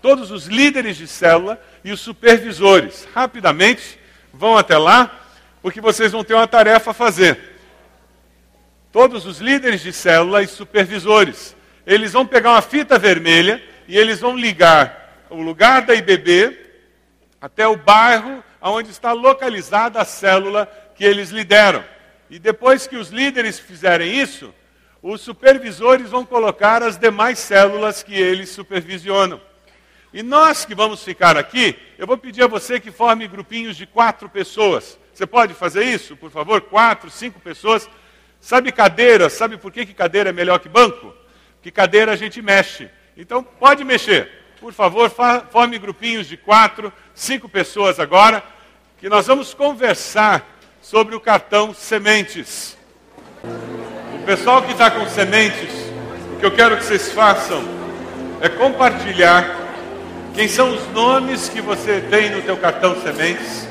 Todos 0.00 0.30
os 0.30 0.46
líderes 0.46 0.96
de 0.96 1.08
célula 1.08 1.60
e 1.82 1.90
os 1.90 2.00
supervisores, 2.00 3.08
rapidamente, 3.12 3.98
vão 4.32 4.56
até 4.56 4.78
lá, 4.78 5.20
porque 5.60 5.80
vocês 5.80 6.12
vão 6.12 6.22
ter 6.22 6.34
uma 6.34 6.46
tarefa 6.46 6.92
a 6.92 6.94
fazer. 6.94 7.56
Todos 8.92 9.26
os 9.26 9.38
líderes 9.40 9.80
de 9.80 9.92
célula 9.92 10.42
e 10.42 10.46
supervisores, 10.46 11.56
eles 11.84 12.12
vão 12.12 12.24
pegar 12.24 12.52
uma 12.52 12.62
fita 12.62 12.98
vermelha 12.98 13.60
e 13.88 13.96
eles 13.96 14.20
vão 14.20 14.36
ligar 14.36 15.24
o 15.30 15.40
lugar 15.40 15.82
da 15.82 15.94
IBB 15.94 16.56
até 17.40 17.66
o 17.66 17.74
bairro 17.74 18.44
onde 18.60 18.90
está 18.90 19.12
localizada 19.12 20.00
a 20.00 20.04
célula 20.04 20.66
que 20.94 21.02
eles 21.02 21.30
lideram. 21.30 21.82
E 22.28 22.38
depois 22.38 22.86
que 22.86 22.96
os 22.96 23.08
líderes 23.08 23.58
fizerem 23.58 24.20
isso, 24.20 24.54
os 25.02 25.22
supervisores 25.22 26.10
vão 26.10 26.24
colocar 26.24 26.82
as 26.82 26.98
demais 26.98 27.38
células 27.38 28.02
que 28.02 28.14
eles 28.14 28.50
supervisionam. 28.50 29.40
E 30.12 30.22
nós 30.22 30.66
que 30.66 30.74
vamos 30.74 31.02
ficar 31.02 31.38
aqui, 31.38 31.78
eu 31.96 32.06
vou 32.06 32.18
pedir 32.18 32.42
a 32.42 32.46
você 32.46 32.78
que 32.78 32.90
forme 32.90 33.26
grupinhos 33.26 33.76
de 33.76 33.86
quatro 33.86 34.28
pessoas. 34.28 34.98
Você 35.14 35.26
pode 35.26 35.54
fazer 35.54 35.84
isso, 35.84 36.14
por 36.16 36.30
favor? 36.30 36.60
Quatro, 36.60 37.10
cinco 37.10 37.40
pessoas. 37.40 37.88
Sabe 38.40 38.70
cadeira? 38.70 39.30
Sabe 39.30 39.56
por 39.56 39.72
que, 39.72 39.86
que 39.86 39.94
cadeira 39.94 40.30
é 40.30 40.32
melhor 40.32 40.58
que 40.58 40.68
banco? 40.68 41.14
Que 41.62 41.70
cadeira 41.70 42.12
a 42.12 42.16
gente 42.16 42.42
mexe. 42.42 42.90
Então 43.18 43.42
pode 43.42 43.82
mexer. 43.82 44.30
Por 44.60 44.72
favor, 44.72 45.10
forme 45.50 45.76
grupinhos 45.76 46.28
de 46.28 46.36
quatro, 46.36 46.92
cinco 47.12 47.48
pessoas 47.48 47.98
agora, 47.98 48.42
que 48.98 49.08
nós 49.08 49.26
vamos 49.26 49.52
conversar 49.52 50.46
sobre 50.80 51.16
o 51.16 51.20
cartão 51.20 51.74
sementes. 51.74 52.78
O 54.14 54.24
pessoal 54.24 54.62
que 54.62 54.72
está 54.72 54.90
com 54.90 55.06
sementes, 55.08 55.70
o 56.32 56.38
que 56.38 56.46
eu 56.46 56.52
quero 56.52 56.76
que 56.76 56.84
vocês 56.84 57.12
façam 57.12 57.62
é 58.40 58.48
compartilhar 58.48 59.56
quem 60.34 60.46
são 60.46 60.72
os 60.72 60.86
nomes 60.92 61.48
que 61.48 61.60
você 61.60 62.00
tem 62.08 62.30
no 62.30 62.42
teu 62.42 62.56
cartão 62.56 63.00
sementes, 63.02 63.68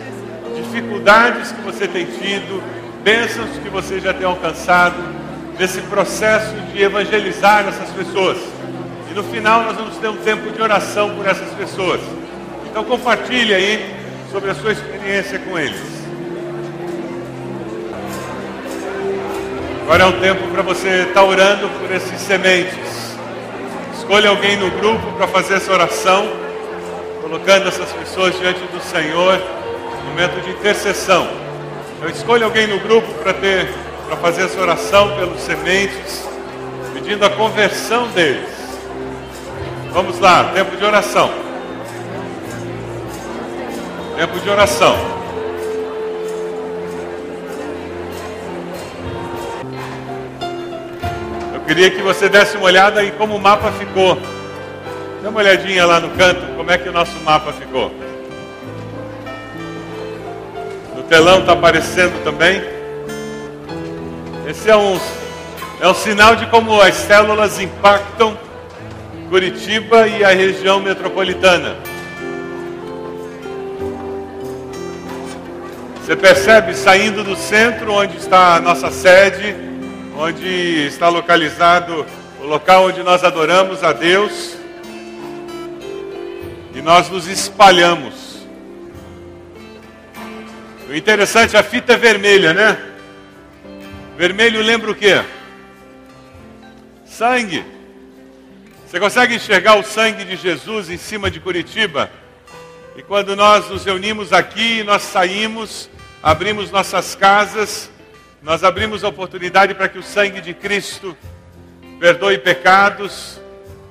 dificuldades 0.55 1.53
que 1.53 1.61
você 1.61 1.87
tem 1.87 2.05
tido, 2.05 2.61
bênçãos 3.01 3.57
que 3.59 3.69
você 3.69 4.01
já 4.01 4.13
tem 4.13 4.25
alcançado 4.25 4.97
nesse 5.57 5.79
processo 5.83 6.53
de 6.73 6.81
evangelizar 6.81 7.65
essas 7.67 7.89
pessoas. 7.91 8.56
No 9.17 9.23
final 9.23 9.63
nós 9.63 9.75
vamos 9.75 9.97
ter 9.97 10.09
um 10.09 10.17
tempo 10.17 10.51
de 10.51 10.61
oração 10.61 11.15
por 11.15 11.25
essas 11.25 11.51
pessoas. 11.55 11.99
Então 12.69 12.83
compartilhe 12.83 13.51
aí 13.51 13.95
sobre 14.31 14.51
a 14.51 14.53
sua 14.53 14.71
experiência 14.71 15.39
com 15.39 15.57
eles. 15.57 15.81
Agora 19.81 20.03
é 20.03 20.05
um 20.05 20.19
tempo 20.19 20.47
para 20.49 20.61
você 20.61 20.87
estar 21.01 21.13
tá 21.15 21.23
orando 21.23 21.67
por 21.67 21.91
esses 21.95 22.21
sementes. 22.21 23.17
Escolha 23.97 24.29
alguém 24.29 24.55
no 24.55 24.69
grupo 24.69 25.11
para 25.13 25.27
fazer 25.27 25.55
essa 25.55 25.73
oração, 25.73 26.27
colocando 27.19 27.69
essas 27.69 27.91
pessoas 27.93 28.37
diante 28.37 28.59
do 28.59 28.79
Senhor, 28.79 29.41
momento 30.09 30.43
de 30.43 30.51
intercessão. 30.51 31.27
Então 31.97 32.07
escolha 32.07 32.45
alguém 32.45 32.67
no 32.67 32.77
grupo 32.81 33.11
para 33.15 33.33
ter, 33.33 33.67
para 34.05 34.17
fazer 34.17 34.43
essa 34.43 34.61
oração 34.61 35.17
pelos 35.17 35.41
sementes, 35.41 36.23
pedindo 36.93 37.25
a 37.25 37.31
conversão 37.31 38.09
deles. 38.09 38.56
Vamos 39.97 40.19
lá, 40.19 40.51
tempo 40.53 40.77
de 40.77 40.85
oração. 40.85 41.31
Tempo 44.15 44.39
de 44.39 44.47
oração. 44.47 44.95
Queria 51.65 51.89
que 51.89 52.03
você 52.03 52.29
desse 52.29 52.57
uma 52.57 52.67
olhada 52.67 53.03
em 53.03 53.09
como 53.13 53.35
o 53.35 53.39
mapa 53.39 53.71
ficou. 53.71 54.19
Dê 55.23 55.29
uma 55.29 55.39
olhadinha 55.39 55.83
lá 55.83 55.99
no 55.99 56.11
canto, 56.11 56.45
como 56.55 56.69
é 56.69 56.77
que 56.77 56.87
o 56.87 56.91
nosso 56.91 57.19
mapa 57.21 57.51
ficou. 57.53 57.91
No 60.95 61.01
telão 61.09 61.39
está 61.39 61.53
aparecendo 61.53 62.23
também. 62.23 62.61
Esse 64.47 64.69
é 64.69 64.77
um, 64.77 64.99
é 65.81 65.87
um 65.87 65.95
sinal 65.95 66.35
de 66.35 66.45
como 66.45 66.79
as 66.79 66.93
células 66.93 67.59
impactam 67.59 68.45
Curitiba 69.29 70.07
e 70.07 70.23
a 70.23 70.29
região 70.29 70.79
metropolitana. 70.79 71.75
Você 75.99 76.15
percebe 76.15 76.73
saindo 76.73 77.25
do 77.25 77.35
centro, 77.35 77.91
onde 77.91 78.15
está 78.15 78.55
a 78.55 78.61
nossa 78.61 78.89
sede, 78.89 79.53
onde 80.17 80.47
está 80.87 81.09
localizado 81.09 82.05
o 82.41 82.45
local 82.45 82.85
onde 82.85 83.03
nós 83.03 83.25
adoramos 83.25 83.83
a 83.83 83.91
Deus 83.91 84.55
e 86.73 86.81
nós 86.81 87.09
nos 87.09 87.27
espalhamos. 87.27 88.45
O 90.89 90.95
interessante, 90.95 91.57
a 91.57 91.63
fita 91.63 91.93
é 91.93 91.97
vermelha, 91.97 92.53
né? 92.53 92.77
Vermelho 94.17 94.61
lembra 94.61 94.89
o 94.89 94.95
quê? 94.95 95.21
Sangue. 97.05 97.76
Você 98.87 99.01
consegue 99.01 99.35
enxergar 99.35 99.75
o 99.75 99.83
sangue 99.83 100.23
de 100.23 100.37
Jesus 100.37 100.89
em 100.89 100.95
cima 100.95 101.29
de 101.29 101.41
Curitiba? 101.41 102.09
E 102.95 103.03
quando 103.03 103.35
nós 103.35 103.69
nos 103.69 103.83
reunimos 103.83 104.31
aqui, 104.31 104.81
nós 104.81 105.01
saímos, 105.01 105.89
abrimos 106.23 106.71
nossas 106.71 107.13
casas, 107.13 107.91
nós 108.41 108.63
abrimos 108.63 109.03
a 109.03 109.09
oportunidade 109.09 109.73
para 109.73 109.89
que 109.89 109.99
o 109.99 110.03
sangue 110.03 110.39
de 110.39 110.53
Cristo 110.53 111.17
perdoe 111.99 112.37
pecados, 112.37 113.41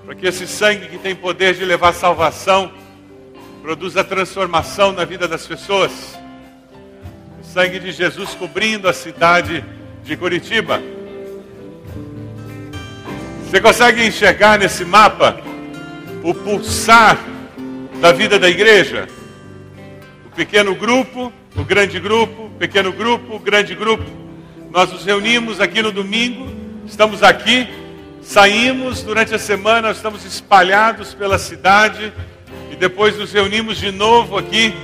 para 0.07 0.15
que 0.15 0.27
esse 0.27 0.47
sangue 0.47 0.89
que 0.89 0.97
tem 0.97 1.15
poder 1.15 1.53
de 1.53 1.67
levar 1.67 1.93
salvação 1.93 2.73
produza 3.61 4.03
transformação 4.03 4.93
na 4.93 5.05
vida 5.05 5.29
das 5.29 5.47
pessoas. 5.47 6.19
O 7.39 7.45
sangue 7.45 7.79
de 7.79 7.93
Jesus 7.93 8.31
cobrindo 8.31 8.89
a 8.89 8.95
cidade 8.95 9.63
de 10.03 10.17
Curitiba. 10.17 10.96
Você 13.47 13.61
consegue 13.61 14.05
enxergar 14.05 14.59
nesse 14.59 14.85
mapa 14.85 15.41
o 16.25 16.35
pulsar 16.35 17.17
da 18.01 18.11
vida 18.11 18.41
da 18.41 18.49
igreja? 18.51 19.07
O 20.27 20.35
pequeno 20.35 20.75
grupo, 20.75 21.33
o 21.55 21.63
grande 21.63 22.01
grupo, 22.01 22.51
pequeno 22.59 22.93
grupo, 22.93 23.39
grande 23.39 23.73
grupo 23.73 24.05
nós 24.73 24.93
nos 24.93 25.05
reunimos 25.05 25.61
aqui 25.61 25.81
no 25.81 25.93
domingo, 25.93 26.53
estamos 26.85 27.23
aqui, 27.23 27.69
saímos 28.21 29.03
durante 29.03 29.35
a 29.35 29.39
semana, 29.39 29.93
estamos 29.93 30.25
espalhados 30.25 31.15
pela 31.15 31.39
cidade 31.39 32.13
e 32.71 32.77
depois 32.77 33.17
nos 33.17 33.33
reunimos 33.33 33.79
de 33.79 33.93
novo 33.93 34.37
aqui. 34.37 34.75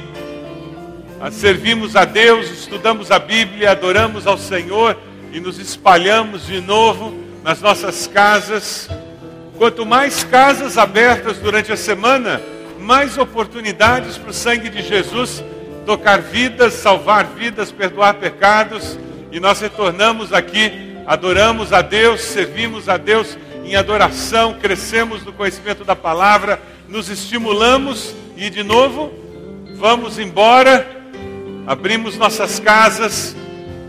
servimos 1.33 1.97
a 1.97 2.05
Deus, 2.05 2.49
estudamos 2.49 3.11
a 3.11 3.19
Bíblia, 3.19 3.73
adoramos 3.73 4.27
ao 4.27 4.39
Senhor 4.39 4.97
e 5.33 5.41
nos 5.41 5.59
espalhamos 5.59 6.47
de 6.47 6.61
novo 6.61 7.32
nas 7.43 7.61
nossas 7.61 8.07
casas. 8.07 8.89
Quanto 9.59 9.85
mais 9.85 10.25
casas 10.25 10.79
abertas 10.79 11.39
durante 11.39 11.73
a 11.73 11.77
semana, 11.77 12.41
mais 12.79 13.19
oportunidades 13.19 14.17
para 14.17 14.31
o 14.31 14.35
sangue 14.35 14.69
de 14.69 14.83
Jesus 14.83 15.43
tocar 15.85 16.21
vidas, 16.21 16.75
salvar 16.75 17.27
vidas, 17.27 17.73
perdoar 17.73 18.15
pecados. 18.15 18.99
E 19.31 19.41
nós 19.41 19.61
retornamos 19.61 20.33
aqui, 20.33 20.97
adoramos 21.07 21.73
a 21.73 21.83
Deus, 21.83 22.21
servimos 22.21 22.89
a 22.89 22.97
Deus 22.97 23.37
em 23.65 23.77
adoração, 23.77 24.55
crescemos 24.61 25.25
no 25.25 25.33
conhecimento 25.33 25.85
da 25.85 25.97
palavra, 25.97 26.61
nos 26.89 27.09
estimulamos 27.09 28.15
e 28.37 28.51
de 28.51 28.63
novo 28.63 29.13
vamos 29.77 30.19
embora, 30.19 30.87
abrimos 31.67 32.17
nossas 32.17 32.59
casas, 32.59 33.35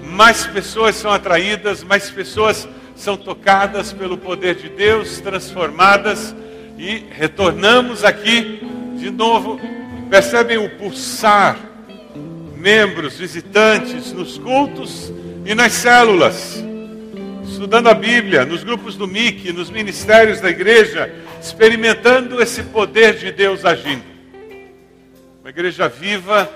mais 0.04 0.46
pessoas 0.46 0.96
são 0.96 1.12
atraídas, 1.12 1.84
mais 1.84 2.10
pessoas 2.10 2.68
são 3.04 3.18
tocadas 3.18 3.92
pelo 3.92 4.18
poder 4.18 4.56
de 4.56 4.70
Deus, 4.70 5.20
transformadas 5.20 6.34
e 6.78 7.04
retornamos 7.12 8.06
aqui 8.06 8.62
de 8.96 9.12
novo. 9.12 9.60
Percebem 10.10 10.58
o 10.58 10.70
pulsar, 10.78 11.60
membros, 12.56 13.18
visitantes 13.18 14.14
nos 14.14 14.38
cultos 14.38 15.12
e 15.46 15.54
nas 15.54 15.74
células 15.74 16.64
estudando 17.46 17.88
a 17.88 17.94
Bíblia, 17.94 18.46
nos 18.46 18.64
grupos 18.64 18.96
do 18.96 19.06
MIC, 19.06 19.52
nos 19.52 19.70
ministérios 19.70 20.40
da 20.40 20.50
igreja, 20.50 21.14
experimentando 21.42 22.42
esse 22.42 22.64
poder 22.64 23.18
de 23.18 23.32
Deus 23.32 23.66
agindo. 23.66 24.04
Uma 25.42 25.50
igreja 25.50 25.90
viva 25.90 26.50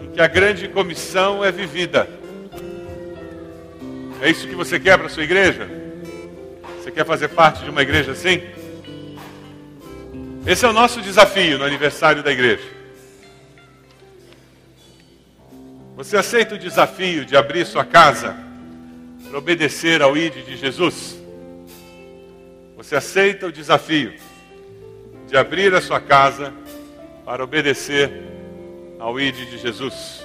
em 0.00 0.12
que 0.12 0.20
a 0.20 0.26
grande 0.28 0.68
comissão 0.68 1.44
é 1.44 1.50
vivida. 1.50 2.08
É 4.20 4.30
isso 4.30 4.46
que 4.48 4.54
você 4.54 4.78
quer 4.78 4.96
para 4.96 5.06
a 5.06 5.10
sua 5.10 5.24
igreja? 5.24 5.68
Você 6.80 6.90
quer 6.90 7.04
fazer 7.04 7.28
parte 7.28 7.64
de 7.64 7.70
uma 7.70 7.82
igreja 7.82 8.12
assim? 8.12 8.42
Esse 10.46 10.64
é 10.64 10.68
o 10.68 10.72
nosso 10.72 11.00
desafio 11.00 11.58
no 11.58 11.64
aniversário 11.64 12.22
da 12.22 12.30
igreja. 12.30 12.64
Você 15.96 16.16
aceita 16.16 16.54
o 16.54 16.58
desafio 16.58 17.24
de 17.24 17.36
abrir 17.36 17.64
sua 17.64 17.84
casa 17.84 18.36
para 19.26 19.38
obedecer 19.38 20.02
ao 20.02 20.16
ID 20.16 20.44
de 20.44 20.56
Jesus? 20.56 21.16
Você 22.76 22.96
aceita 22.96 23.46
o 23.46 23.52
desafio 23.52 24.12
de 25.26 25.36
abrir 25.36 25.74
a 25.74 25.80
sua 25.80 26.00
casa 26.00 26.52
para 27.24 27.42
obedecer 27.42 28.12
ao 28.98 29.18
ID 29.18 29.48
de 29.48 29.58
Jesus? 29.58 30.23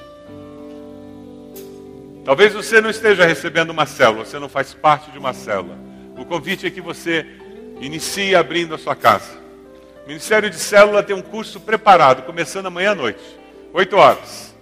Talvez 2.30 2.54
você 2.54 2.80
não 2.80 2.92
esteja 2.92 3.26
recebendo 3.26 3.72
uma 3.72 3.88
célula, 3.88 4.24
você 4.24 4.38
não 4.38 4.48
faz 4.48 4.72
parte 4.72 5.10
de 5.10 5.18
uma 5.18 5.34
célula. 5.34 5.76
O 6.16 6.24
convite 6.24 6.68
é 6.68 6.70
que 6.70 6.80
você 6.80 7.26
inicie 7.82 8.36
abrindo 8.36 8.76
a 8.76 8.78
sua 8.78 8.96
casa. 8.96 9.32
O 10.06 10.08
Ministério 10.08 10.48
de 10.48 10.58
Célula 10.58 11.02
tem 11.02 11.16
um 11.16 11.24
curso 11.24 11.60
preparado, 11.60 12.22
começando 12.22 12.68
amanhã 12.68 12.92
à 12.92 12.96
noite, 12.96 13.20
8 13.74 13.96
horas, 13.96 14.56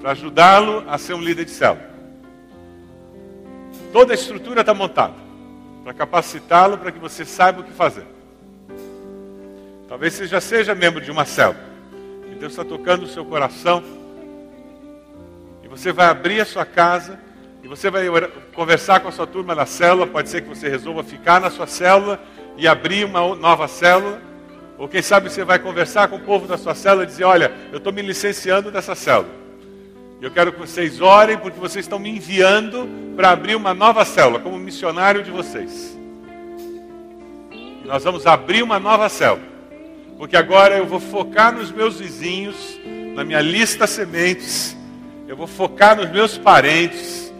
para 0.00 0.10
ajudá-lo 0.10 0.84
a 0.88 0.98
ser 0.98 1.14
um 1.14 1.22
líder 1.22 1.44
de 1.44 1.52
célula. 1.52 1.88
Toda 3.92 4.12
a 4.12 4.16
estrutura 4.16 4.62
está 4.62 4.74
montada 4.74 5.14
para 5.84 5.94
capacitá-lo 5.94 6.76
para 6.76 6.90
que 6.90 6.98
você 6.98 7.24
saiba 7.24 7.60
o 7.60 7.64
que 7.64 7.70
fazer. 7.70 8.06
Talvez 9.88 10.14
você 10.14 10.26
já 10.26 10.40
seja 10.40 10.74
membro 10.74 11.00
de 11.00 11.12
uma 11.12 11.24
célula. 11.24 11.70
E 12.32 12.34
Deus 12.34 12.50
está 12.50 12.64
tocando 12.64 13.04
o 13.04 13.08
seu 13.08 13.24
coração. 13.24 13.99
Você 15.70 15.92
vai 15.92 16.06
abrir 16.06 16.40
a 16.40 16.44
sua 16.44 16.66
casa. 16.66 17.18
E 17.62 17.68
você 17.68 17.90
vai 17.90 18.06
conversar 18.54 19.00
com 19.00 19.08
a 19.08 19.12
sua 19.12 19.26
turma 19.26 19.54
na 19.54 19.64
célula. 19.66 20.06
Pode 20.06 20.28
ser 20.28 20.42
que 20.42 20.48
você 20.48 20.68
resolva 20.68 21.04
ficar 21.04 21.40
na 21.40 21.48
sua 21.48 21.66
célula 21.66 22.20
e 22.56 22.66
abrir 22.66 23.04
uma 23.04 23.34
nova 23.36 23.68
célula. 23.68 24.20
Ou 24.76 24.88
quem 24.88 25.00
sabe 25.00 25.30
você 25.30 25.44
vai 25.44 25.58
conversar 25.58 26.08
com 26.08 26.16
o 26.16 26.20
povo 26.20 26.48
da 26.48 26.58
sua 26.58 26.74
célula 26.74 27.04
e 27.04 27.06
dizer: 27.06 27.24
Olha, 27.24 27.52
eu 27.70 27.78
estou 27.78 27.92
me 27.92 28.02
licenciando 28.02 28.70
dessa 28.70 28.94
célula. 28.94 29.28
Eu 30.20 30.30
quero 30.30 30.52
que 30.52 30.58
vocês 30.58 31.00
orem, 31.00 31.38
porque 31.38 31.58
vocês 31.58 31.84
estão 31.84 31.98
me 31.98 32.10
enviando 32.10 32.88
para 33.14 33.30
abrir 33.30 33.54
uma 33.54 33.72
nova 33.72 34.04
célula, 34.04 34.38
como 34.38 34.58
missionário 34.58 35.22
de 35.22 35.30
vocês. 35.30 35.96
Nós 37.84 38.04
vamos 38.04 38.26
abrir 38.26 38.62
uma 38.62 38.78
nova 38.78 39.08
célula, 39.08 39.42
porque 40.18 40.36
agora 40.36 40.76
eu 40.76 40.86
vou 40.86 41.00
focar 41.00 41.52
nos 41.52 41.70
meus 41.70 41.98
vizinhos, 41.98 42.78
na 43.14 43.24
minha 43.24 43.40
lista 43.40 43.86
sementes, 43.86 44.76
eu 45.30 45.36
vou 45.36 45.46
focar 45.46 45.96
nos 45.96 46.10
meus 46.10 46.36
parentes, 46.36 47.32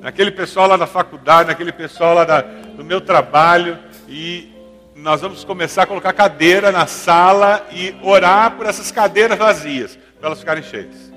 naquele 0.00 0.32
pessoal 0.32 0.66
lá 0.66 0.76
da 0.76 0.86
faculdade, 0.86 1.48
naquele 1.48 1.70
pessoal 1.70 2.12
lá 2.12 2.24
da, 2.24 2.40
do 2.40 2.84
meu 2.84 3.00
trabalho, 3.00 3.78
e 4.08 4.52
nós 4.96 5.20
vamos 5.20 5.44
começar 5.44 5.84
a 5.84 5.86
colocar 5.86 6.12
cadeira 6.12 6.72
na 6.72 6.88
sala 6.88 7.64
e 7.70 7.94
orar 8.02 8.56
por 8.56 8.66
essas 8.66 8.90
cadeiras 8.90 9.38
vazias, 9.38 9.96
para 10.18 10.26
elas 10.26 10.40
ficarem 10.40 10.64
cheias. 10.64 11.12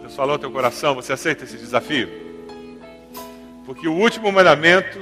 Deus 0.00 0.16
falou 0.16 0.32
ao 0.32 0.38
teu 0.40 0.50
coração, 0.50 0.96
você 0.96 1.12
aceita 1.12 1.44
esse 1.44 1.56
desafio? 1.56 2.08
Porque 3.64 3.86
o 3.86 3.94
último 3.94 4.32
mandamento 4.32 4.98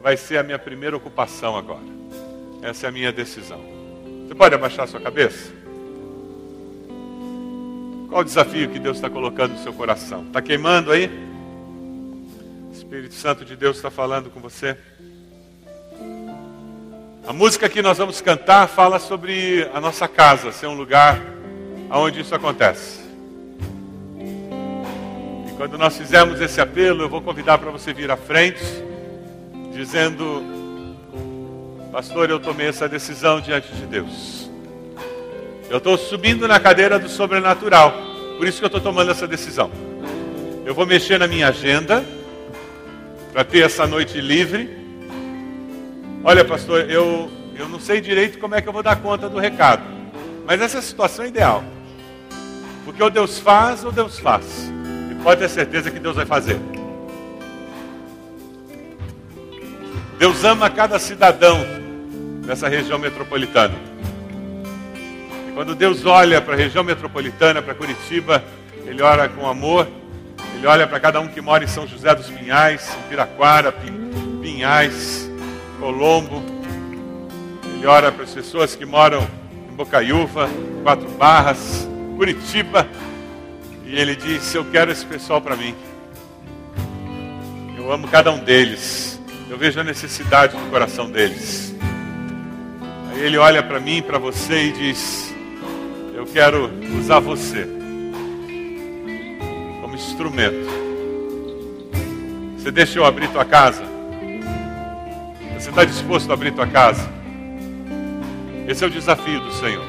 vai 0.00 0.16
ser 0.16 0.38
a 0.38 0.42
minha 0.42 0.58
primeira 0.58 0.96
ocupação 0.96 1.56
agora. 1.56 1.86
Essa 2.62 2.86
é 2.86 2.88
a 2.88 2.92
minha 2.92 3.12
decisão. 3.12 3.60
Você 4.26 4.34
pode 4.34 4.56
abaixar 4.56 4.88
sua 4.88 5.00
cabeça? 5.00 5.61
Qual 8.12 8.20
o 8.20 8.24
desafio 8.26 8.68
que 8.68 8.78
Deus 8.78 8.98
está 8.98 9.08
colocando 9.08 9.52
no 9.52 9.62
seu 9.62 9.72
coração? 9.72 10.24
Está 10.26 10.42
queimando 10.42 10.92
aí? 10.92 11.10
O 12.68 12.70
Espírito 12.70 13.14
Santo 13.14 13.42
de 13.42 13.56
Deus 13.56 13.78
está 13.78 13.90
falando 13.90 14.28
com 14.28 14.38
você? 14.38 14.76
A 17.26 17.32
música 17.32 17.70
que 17.70 17.80
nós 17.80 17.96
vamos 17.96 18.20
cantar 18.20 18.68
fala 18.68 18.98
sobre 18.98 19.66
a 19.72 19.80
nossa 19.80 20.06
casa 20.06 20.52
ser 20.52 20.66
um 20.66 20.74
lugar 20.74 21.22
onde 21.90 22.20
isso 22.20 22.34
acontece. 22.34 23.00
Quando 25.56 25.78
nós 25.78 25.96
fizermos 25.96 26.38
esse 26.38 26.60
apelo, 26.60 27.04
eu 27.04 27.08
vou 27.08 27.22
convidar 27.22 27.56
para 27.56 27.70
você 27.70 27.94
vir 27.94 28.10
à 28.10 28.16
frente, 28.18 28.62
dizendo: 29.72 30.42
Pastor, 31.90 32.28
eu 32.28 32.38
tomei 32.38 32.66
essa 32.66 32.86
decisão 32.86 33.40
diante 33.40 33.72
de 33.72 33.86
Deus. 33.86 34.51
Eu 35.72 35.78
estou 35.78 35.96
subindo 35.96 36.46
na 36.46 36.60
cadeira 36.60 36.98
do 36.98 37.08
sobrenatural, 37.08 37.94
por 38.36 38.46
isso 38.46 38.58
que 38.58 38.64
eu 38.64 38.66
estou 38.66 38.78
tomando 38.78 39.10
essa 39.10 39.26
decisão. 39.26 39.70
Eu 40.66 40.74
vou 40.74 40.84
mexer 40.84 41.18
na 41.18 41.26
minha 41.26 41.48
agenda 41.48 42.04
para 43.32 43.42
ter 43.42 43.60
essa 43.60 43.86
noite 43.86 44.20
livre. 44.20 44.68
Olha, 46.22 46.44
pastor, 46.44 46.90
eu, 46.90 47.30
eu 47.56 47.70
não 47.70 47.80
sei 47.80 48.02
direito 48.02 48.38
como 48.38 48.54
é 48.54 48.60
que 48.60 48.68
eu 48.68 48.72
vou 48.72 48.82
dar 48.82 48.96
conta 48.96 49.30
do 49.30 49.38
recado, 49.38 49.82
mas 50.44 50.60
essa 50.60 50.76
é 50.76 50.82
situação 50.82 51.24
ideal. 51.24 51.64
Porque 52.84 53.02
ou 53.02 53.08
Deus 53.08 53.38
faz 53.38 53.82
ou 53.82 53.90
Deus 53.90 54.18
faz. 54.18 54.70
Pode 55.22 55.40
ter 55.40 55.48
certeza 55.48 55.90
que 55.90 55.98
Deus 55.98 56.16
vai 56.16 56.26
fazer. 56.26 56.60
Deus 60.18 60.44
ama 60.44 60.68
cada 60.68 60.98
cidadão 60.98 61.64
dessa 62.44 62.68
região 62.68 62.98
metropolitana. 62.98 63.91
Quando 65.54 65.74
Deus 65.74 66.06
olha 66.06 66.40
para 66.40 66.54
a 66.54 66.56
região 66.56 66.82
metropolitana, 66.82 67.60
para 67.60 67.74
Curitiba, 67.74 68.42
Ele 68.86 69.02
olha 69.02 69.28
com 69.28 69.46
amor. 69.46 69.86
Ele 70.54 70.66
olha 70.66 70.86
para 70.86 70.98
cada 70.98 71.20
um 71.20 71.28
que 71.28 71.42
mora 71.42 71.62
em 71.62 71.66
São 71.66 71.86
José 71.86 72.14
dos 72.14 72.30
Pinhais, 72.30 72.88
em 72.88 73.08
Piraquara, 73.10 73.74
Pinhais, 74.40 75.30
Colombo. 75.78 76.42
Ele 77.74 77.86
olha 77.86 78.10
para 78.10 78.24
as 78.24 78.32
pessoas 78.32 78.74
que 78.74 78.86
moram 78.86 79.26
em 79.70 79.74
Bocaiúva, 79.74 80.48
Quatro 80.82 81.08
Barras, 81.10 81.86
Curitiba. 82.16 82.88
E 83.84 83.94
ele 83.94 84.16
disse: 84.16 84.56
Eu 84.56 84.64
quero 84.64 84.90
esse 84.90 85.04
pessoal 85.04 85.40
para 85.42 85.54
mim. 85.54 85.74
Eu 87.76 87.92
amo 87.92 88.08
cada 88.08 88.32
um 88.32 88.38
deles. 88.38 89.20
Eu 89.50 89.58
vejo 89.58 89.78
a 89.80 89.84
necessidade 89.84 90.56
do 90.56 90.70
coração 90.70 91.10
deles. 91.10 91.74
Aí 93.10 93.20
ele 93.20 93.36
olha 93.36 93.62
para 93.62 93.78
mim, 93.78 94.00
para 94.00 94.16
você 94.16 94.68
e 94.68 94.72
diz: 94.72 95.31
Eu 96.22 96.26
quero 96.26 96.70
usar 97.00 97.18
você 97.18 97.66
como 99.80 99.96
instrumento. 99.96 100.68
Você 102.56 102.70
deixa 102.70 103.00
eu 103.00 103.04
abrir 103.04 103.26
tua 103.32 103.44
casa? 103.44 103.82
Você 105.58 105.70
está 105.70 105.84
disposto 105.84 106.30
a 106.30 106.34
abrir 106.34 106.52
tua 106.52 106.68
casa? 106.68 107.10
Esse 108.68 108.84
é 108.84 108.86
o 108.86 108.90
desafio 108.90 109.40
do 109.40 109.52
Senhor. 109.52 109.84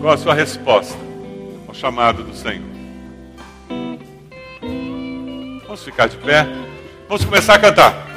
Qual 0.00 0.14
a 0.14 0.16
sua 0.16 0.32
resposta 0.32 0.96
ao 1.68 1.74
chamado 1.74 2.22
do 2.22 2.34
Senhor? 2.34 2.64
Vamos 5.66 5.84
ficar 5.84 6.08
de 6.08 6.16
pé. 6.16 6.46
Vamos 7.06 7.22
começar 7.22 7.56
a 7.56 7.58
cantar. 7.58 8.07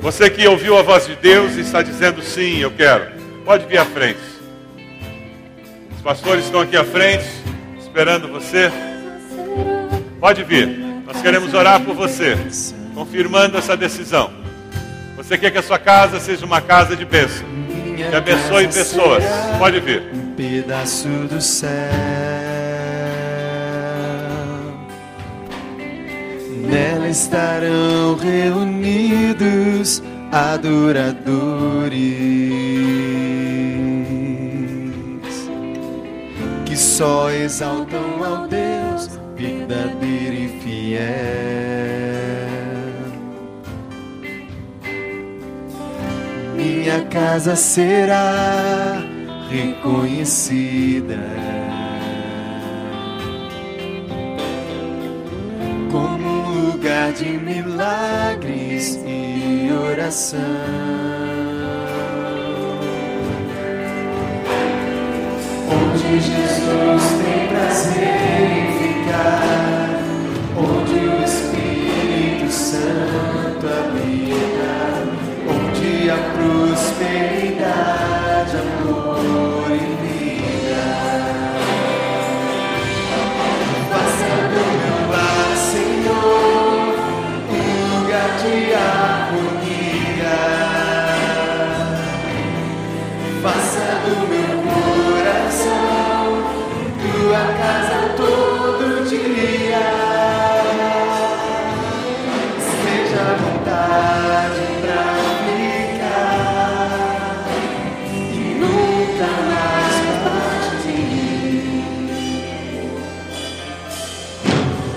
Você 0.00 0.30
que 0.30 0.48
ouviu 0.48 0.78
a 0.78 0.82
voz 0.82 1.06
de 1.06 1.14
Deus 1.14 1.56
e 1.56 1.60
está 1.60 1.82
dizendo 1.82 2.22
sim, 2.22 2.58
eu 2.58 2.70
quero, 2.70 3.12
pode 3.44 3.66
vir 3.66 3.76
à 3.76 3.84
frente. 3.84 4.18
Os 5.94 6.00
pastores 6.00 6.46
estão 6.46 6.60
aqui 6.60 6.74
à 6.74 6.84
frente, 6.84 7.26
esperando 7.78 8.26
você. 8.28 8.72
Pode 10.18 10.42
vir. 10.42 10.68
Nós 11.06 11.20
queremos 11.20 11.52
orar 11.52 11.80
por 11.80 11.94
você, 11.94 12.34
confirmando 12.94 13.58
essa 13.58 13.76
decisão. 13.76 14.30
Você 15.16 15.36
quer 15.36 15.50
que 15.50 15.58
a 15.58 15.62
sua 15.62 15.78
casa 15.78 16.18
seja 16.18 16.46
uma 16.46 16.62
casa 16.62 16.96
de 16.96 17.04
bênção, 17.04 17.46
que 17.94 18.16
abençoe 18.16 18.68
pessoas. 18.68 19.22
Pode 19.58 19.80
vir. 19.80 20.02
Um 20.14 20.34
pedaço 20.34 21.08
do 21.08 21.42
céu. 21.42 22.29
Nela 26.70 27.08
estarão 27.08 28.14
reunidos 28.14 30.00
adoradores 30.30 31.90
que 36.64 36.76
só 36.76 37.28
exaltam 37.30 38.22
ao 38.24 38.46
Deus 38.46 39.18
verdadeiro 39.36 40.34
e 40.34 40.48
fiel. 40.62 41.00
Minha 46.54 47.00
casa 47.06 47.56
será 47.56 49.02
reconhecida 49.50 51.18
de 57.12 57.30
milagres 57.38 59.00
e 59.04 59.70
oração. 59.72 60.38
Onde 65.68 66.20
Jesus 66.20 67.02
tem 67.22 67.48
prazer 67.48 68.46
em 68.58 68.66
ficar, 68.78 69.88
onde 70.56 70.98
o 71.08 71.24
Espírito 71.24 72.50
Santo 72.52 73.66
habita, 73.66 74.74
onde 75.48 76.10
a 76.10 76.16
prosperidade, 76.36 78.19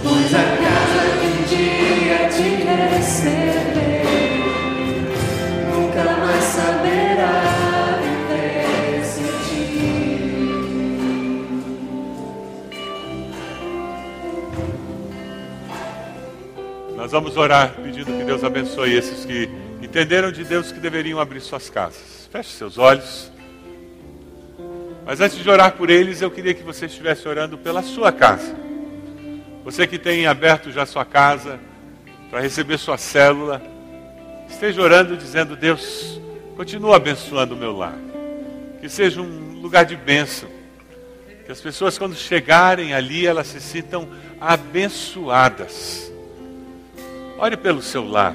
Pois 0.03 0.33
a 0.33 0.43
casa 0.43 1.01
que 1.19 1.25
um 1.27 1.43
dia 1.47 2.29
te 2.29 2.47
receber 2.95 3.92
vamos 17.13 17.37
orar 17.37 17.75
pedindo 17.75 18.05
que 18.05 18.23
Deus 18.23 18.43
abençoe 18.43 18.91
esses 18.91 19.23
que 19.23 19.47
entenderam 19.83 20.31
de 20.31 20.43
Deus 20.43 20.71
que 20.71 20.79
deveriam 20.79 21.19
abrir 21.19 21.41
suas 21.41 21.69
casas. 21.69 22.27
Feche 22.31 22.49
seus 22.49 22.79
olhos. 22.79 23.31
Mas 25.05 25.21
antes 25.21 25.37
de 25.37 25.47
orar 25.47 25.73
por 25.73 25.91
eles, 25.91 26.23
eu 26.23 26.31
queria 26.31 26.55
que 26.55 26.63
você 26.63 26.87
estivesse 26.87 27.27
orando 27.27 27.55
pela 27.55 27.83
sua 27.83 28.11
casa. 28.11 28.55
Você 29.63 29.85
que 29.85 29.99
tem 29.99 30.25
aberto 30.25 30.71
já 30.71 30.87
sua 30.87 31.05
casa 31.05 31.59
para 32.31 32.39
receber 32.39 32.79
sua 32.79 32.97
célula, 32.97 33.61
esteja 34.49 34.81
orando 34.81 35.15
dizendo: 35.15 35.55
Deus, 35.55 36.19
continua 36.55 36.95
abençoando 36.95 37.53
o 37.53 37.57
meu 37.57 37.77
lar. 37.77 37.95
Que 38.81 38.89
seja 38.89 39.21
um 39.21 39.61
lugar 39.61 39.85
de 39.85 39.95
bênção. 39.95 40.49
Que 41.45 41.51
as 41.51 41.61
pessoas, 41.61 41.95
quando 41.95 42.15
chegarem 42.15 42.95
ali, 42.95 43.27
elas 43.27 43.45
se 43.45 43.61
sintam 43.61 44.09
abençoadas. 44.41 46.11
Ore 47.43 47.57
pelo 47.57 47.81
seu 47.81 48.07
lar. 48.07 48.33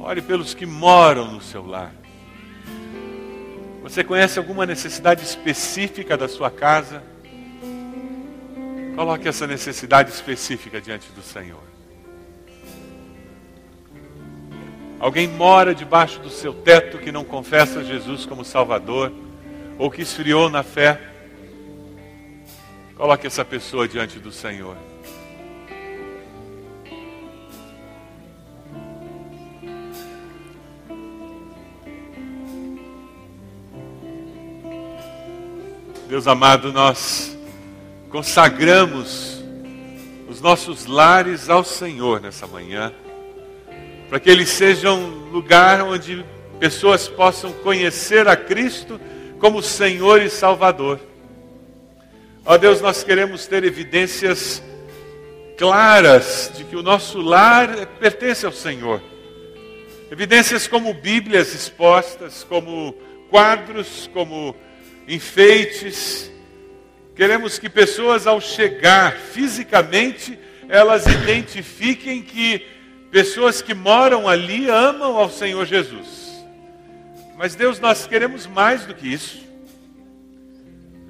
Ore 0.00 0.20
pelos 0.20 0.52
que 0.52 0.66
moram 0.66 1.30
no 1.30 1.40
seu 1.40 1.64
lar. 1.64 1.94
Você 3.80 4.02
conhece 4.02 4.40
alguma 4.40 4.66
necessidade 4.66 5.22
específica 5.22 6.16
da 6.16 6.26
sua 6.26 6.50
casa? 6.50 7.00
Coloque 8.96 9.28
essa 9.28 9.46
necessidade 9.46 10.10
específica 10.10 10.80
diante 10.80 11.12
do 11.12 11.22
Senhor. 11.22 11.62
Alguém 14.98 15.28
mora 15.28 15.72
debaixo 15.72 16.18
do 16.18 16.28
seu 16.28 16.52
teto 16.52 16.98
que 16.98 17.12
não 17.12 17.22
confessa 17.22 17.84
Jesus 17.84 18.26
como 18.26 18.44
Salvador 18.44 19.12
ou 19.78 19.88
que 19.92 20.02
esfriou 20.02 20.50
na 20.50 20.64
fé? 20.64 21.00
Coloque 22.96 23.28
essa 23.28 23.44
pessoa 23.44 23.86
diante 23.86 24.18
do 24.18 24.32
Senhor. 24.32 24.76
Deus 36.08 36.26
amado, 36.26 36.72
nós 36.72 37.36
consagramos 38.08 39.44
os 40.26 40.40
nossos 40.40 40.86
lares 40.86 41.50
ao 41.50 41.62
Senhor 41.62 42.18
nessa 42.18 42.46
manhã, 42.46 42.94
para 44.08 44.18
que 44.18 44.30
eles 44.30 44.48
sejam 44.48 44.98
um 44.98 45.30
lugar 45.30 45.82
onde 45.82 46.24
pessoas 46.58 47.06
possam 47.08 47.52
conhecer 47.52 48.26
a 48.26 48.34
Cristo 48.34 48.98
como 49.38 49.62
Senhor 49.62 50.22
e 50.22 50.30
Salvador. 50.30 50.98
Ó 52.42 52.56
Deus, 52.56 52.80
nós 52.80 53.04
queremos 53.04 53.46
ter 53.46 53.62
evidências 53.62 54.62
claras 55.58 56.50
de 56.56 56.64
que 56.64 56.74
o 56.74 56.82
nosso 56.82 57.20
lar 57.20 57.68
pertence 58.00 58.46
ao 58.46 58.52
Senhor. 58.52 59.02
Evidências 60.10 60.66
como 60.66 60.94
Bíblias 60.94 61.54
expostas, 61.54 62.44
como 62.44 62.94
quadros, 63.28 64.08
como 64.14 64.56
enfeites. 65.08 66.30
Queremos 67.16 67.58
que 67.58 67.68
pessoas, 67.68 68.26
ao 68.26 68.40
chegar 68.40 69.16
fisicamente, 69.16 70.38
elas 70.68 71.06
identifiquem 71.06 72.22
que 72.22 72.64
pessoas 73.10 73.62
que 73.62 73.74
moram 73.74 74.28
ali 74.28 74.68
amam 74.68 75.16
ao 75.16 75.30
Senhor 75.30 75.64
Jesus. 75.66 76.44
Mas, 77.36 77.54
Deus, 77.54 77.80
nós 77.80 78.06
queremos 78.06 78.46
mais 78.46 78.84
do 78.84 78.94
que 78.94 79.08
isso. 79.08 79.42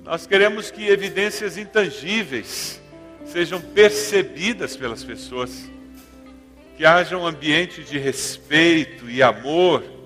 Nós 0.04 0.26
queremos 0.26 0.70
que 0.70 0.86
evidências 0.86 1.58
intangíveis 1.58 2.80
sejam 3.26 3.60
percebidas 3.60 4.74
pelas 4.76 5.04
pessoas, 5.04 5.70
que 6.76 6.86
haja 6.86 7.18
um 7.18 7.26
ambiente 7.26 7.82
de 7.82 7.98
respeito 7.98 9.10
e 9.10 9.22
amor 9.22 9.97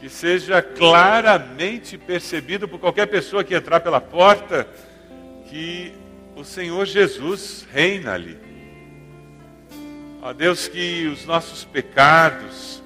que 0.00 0.08
seja 0.08 0.62
claramente 0.62 1.98
percebido 1.98 2.68
por 2.68 2.78
qualquer 2.78 3.06
pessoa 3.06 3.42
que 3.42 3.54
entrar 3.54 3.80
pela 3.80 4.00
porta 4.00 4.68
que 5.48 5.92
o 6.36 6.44
Senhor 6.44 6.86
Jesus 6.86 7.66
reina 7.72 8.14
ali. 8.14 8.38
Ó 10.22 10.32
Deus, 10.32 10.68
que 10.68 11.06
os 11.06 11.24
nossos 11.26 11.64
pecados, 11.64 12.82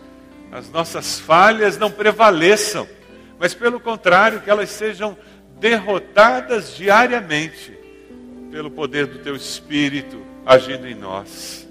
as 0.50 0.70
nossas 0.70 1.18
falhas 1.18 1.78
não 1.78 1.90
prevaleçam, 1.90 2.88
mas 3.38 3.54
pelo 3.54 3.80
contrário, 3.80 4.40
que 4.40 4.50
elas 4.50 4.70
sejam 4.70 5.16
derrotadas 5.58 6.76
diariamente 6.76 7.72
pelo 8.50 8.70
poder 8.70 9.06
do 9.06 9.18
Teu 9.18 9.36
Espírito 9.36 10.22
agindo 10.44 10.86
em 10.86 10.94
nós 10.94 11.62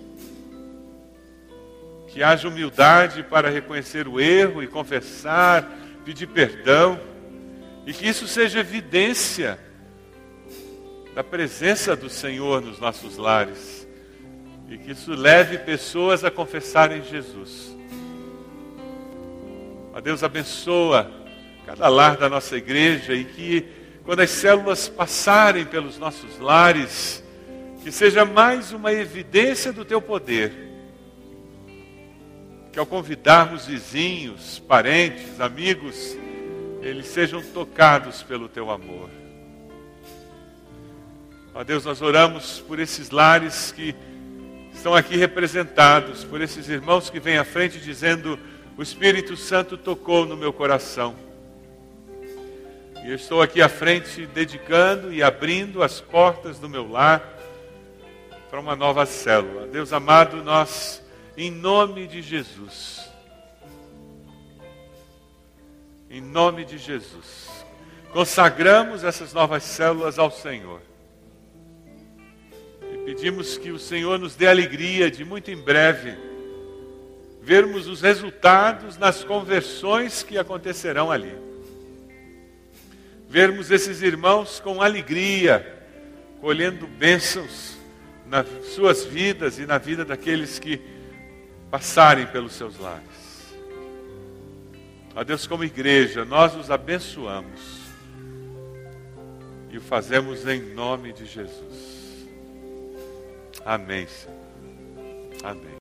que 2.11 2.21
haja 2.21 2.47
humildade 2.47 3.23
para 3.23 3.49
reconhecer 3.49 4.07
o 4.07 4.19
erro 4.19 4.61
e 4.61 4.67
confessar, 4.67 5.69
pedir 6.03 6.27
perdão, 6.27 6.99
e 7.85 7.93
que 7.93 8.07
isso 8.07 8.27
seja 8.27 8.59
evidência 8.59 9.57
da 11.15 11.23
presença 11.23 11.95
do 11.95 12.09
Senhor 12.09 12.61
nos 12.61 12.79
nossos 12.79 13.17
lares, 13.17 13.87
e 14.69 14.77
que 14.77 14.91
isso 14.91 15.13
leve 15.13 15.57
pessoas 15.59 16.23
a 16.25 16.31
confessarem 16.31 17.01
Jesus. 17.01 17.75
Ó 19.93 20.01
Deus, 20.01 20.21
abençoa 20.21 21.09
cada 21.65 21.87
lar 21.87 22.17
da 22.17 22.29
nossa 22.29 22.57
igreja 22.57 23.13
e 23.13 23.23
que, 23.23 23.67
quando 24.03 24.19
as 24.21 24.29
células 24.29 24.89
passarem 24.89 25.65
pelos 25.65 25.97
nossos 25.97 26.39
lares, 26.39 27.23
que 27.83 27.91
seja 27.91 28.25
mais 28.25 28.73
uma 28.73 28.91
evidência 28.91 29.71
do 29.71 29.85
teu 29.85 30.01
poder. 30.01 30.70
Que 32.71 32.79
ao 32.79 32.85
convidarmos 32.85 33.65
vizinhos, 33.65 34.59
parentes, 34.59 35.39
amigos, 35.41 36.17
eles 36.81 37.07
sejam 37.07 37.41
tocados 37.41 38.23
pelo 38.23 38.47
teu 38.47 38.71
amor. 38.71 39.09
Ó 41.53 41.63
Deus, 41.63 41.83
nós 41.83 42.01
oramos 42.01 42.59
por 42.61 42.79
esses 42.79 43.09
lares 43.09 43.71
que 43.71 43.93
estão 44.73 44.95
aqui 44.95 45.17
representados, 45.17 46.23
por 46.23 46.41
esses 46.41 46.69
irmãos 46.69 47.09
que 47.09 47.19
vêm 47.19 47.37
à 47.37 47.43
frente 47.43 47.77
dizendo: 47.77 48.39
O 48.77 48.81
Espírito 48.81 49.35
Santo 49.35 49.77
tocou 49.77 50.25
no 50.25 50.37
meu 50.37 50.53
coração. 50.53 51.15
E 53.03 53.09
eu 53.09 53.15
estou 53.15 53.41
aqui 53.41 53.61
à 53.61 53.67
frente 53.67 54.27
dedicando 54.27 55.11
e 55.11 55.21
abrindo 55.23 55.81
as 55.81 55.99
portas 55.99 56.59
do 56.59 56.69
meu 56.69 56.89
lar 56.89 57.21
para 58.49 58.59
uma 58.59 58.75
nova 58.75 59.05
célula. 59.05 59.65
Deus 59.67 59.91
amado, 59.91 60.43
nós, 60.43 61.00
em 61.37 61.49
nome 61.49 62.07
de 62.07 62.21
Jesus, 62.21 63.09
em 66.09 66.21
nome 66.21 66.65
de 66.65 66.77
Jesus, 66.77 67.65
consagramos 68.11 69.03
essas 69.03 69.33
novas 69.33 69.63
células 69.63 70.19
ao 70.19 70.29
Senhor. 70.29 70.81
E 72.93 72.97
pedimos 73.05 73.57
que 73.57 73.71
o 73.71 73.79
Senhor 73.79 74.19
nos 74.19 74.35
dê 74.35 74.47
alegria 74.47 75.09
de 75.09 75.23
muito 75.23 75.49
em 75.49 75.57
breve 75.57 76.17
vermos 77.41 77.87
os 77.87 78.01
resultados 78.01 78.97
nas 78.97 79.23
conversões 79.23 80.21
que 80.21 80.37
acontecerão 80.37 81.09
ali. 81.09 81.35
Vermos 83.27 83.71
esses 83.71 84.01
irmãos 84.01 84.59
com 84.59 84.81
alegria, 84.81 85.65
colhendo 86.39 86.85
bênçãos 86.85 87.77
nas 88.27 88.45
suas 88.73 89.03
vidas 89.03 89.57
e 89.57 89.65
na 89.65 89.77
vida 89.77 90.05
daqueles 90.05 90.59
que 90.59 90.79
passarem 91.71 92.27
pelos 92.27 92.51
seus 92.51 92.77
lares. 92.77 93.55
A 95.15 95.23
Deus, 95.23 95.47
como 95.47 95.63
igreja, 95.63 96.25
nós 96.25 96.55
os 96.55 96.69
abençoamos 96.69 97.81
e 99.69 99.77
o 99.77 99.81
fazemos 99.81 100.45
em 100.45 100.61
nome 100.73 101.13
de 101.13 101.25
Jesus. 101.25 102.27
Amém, 103.65 104.05
Senhor. 104.07 104.37
Amém. 105.43 105.70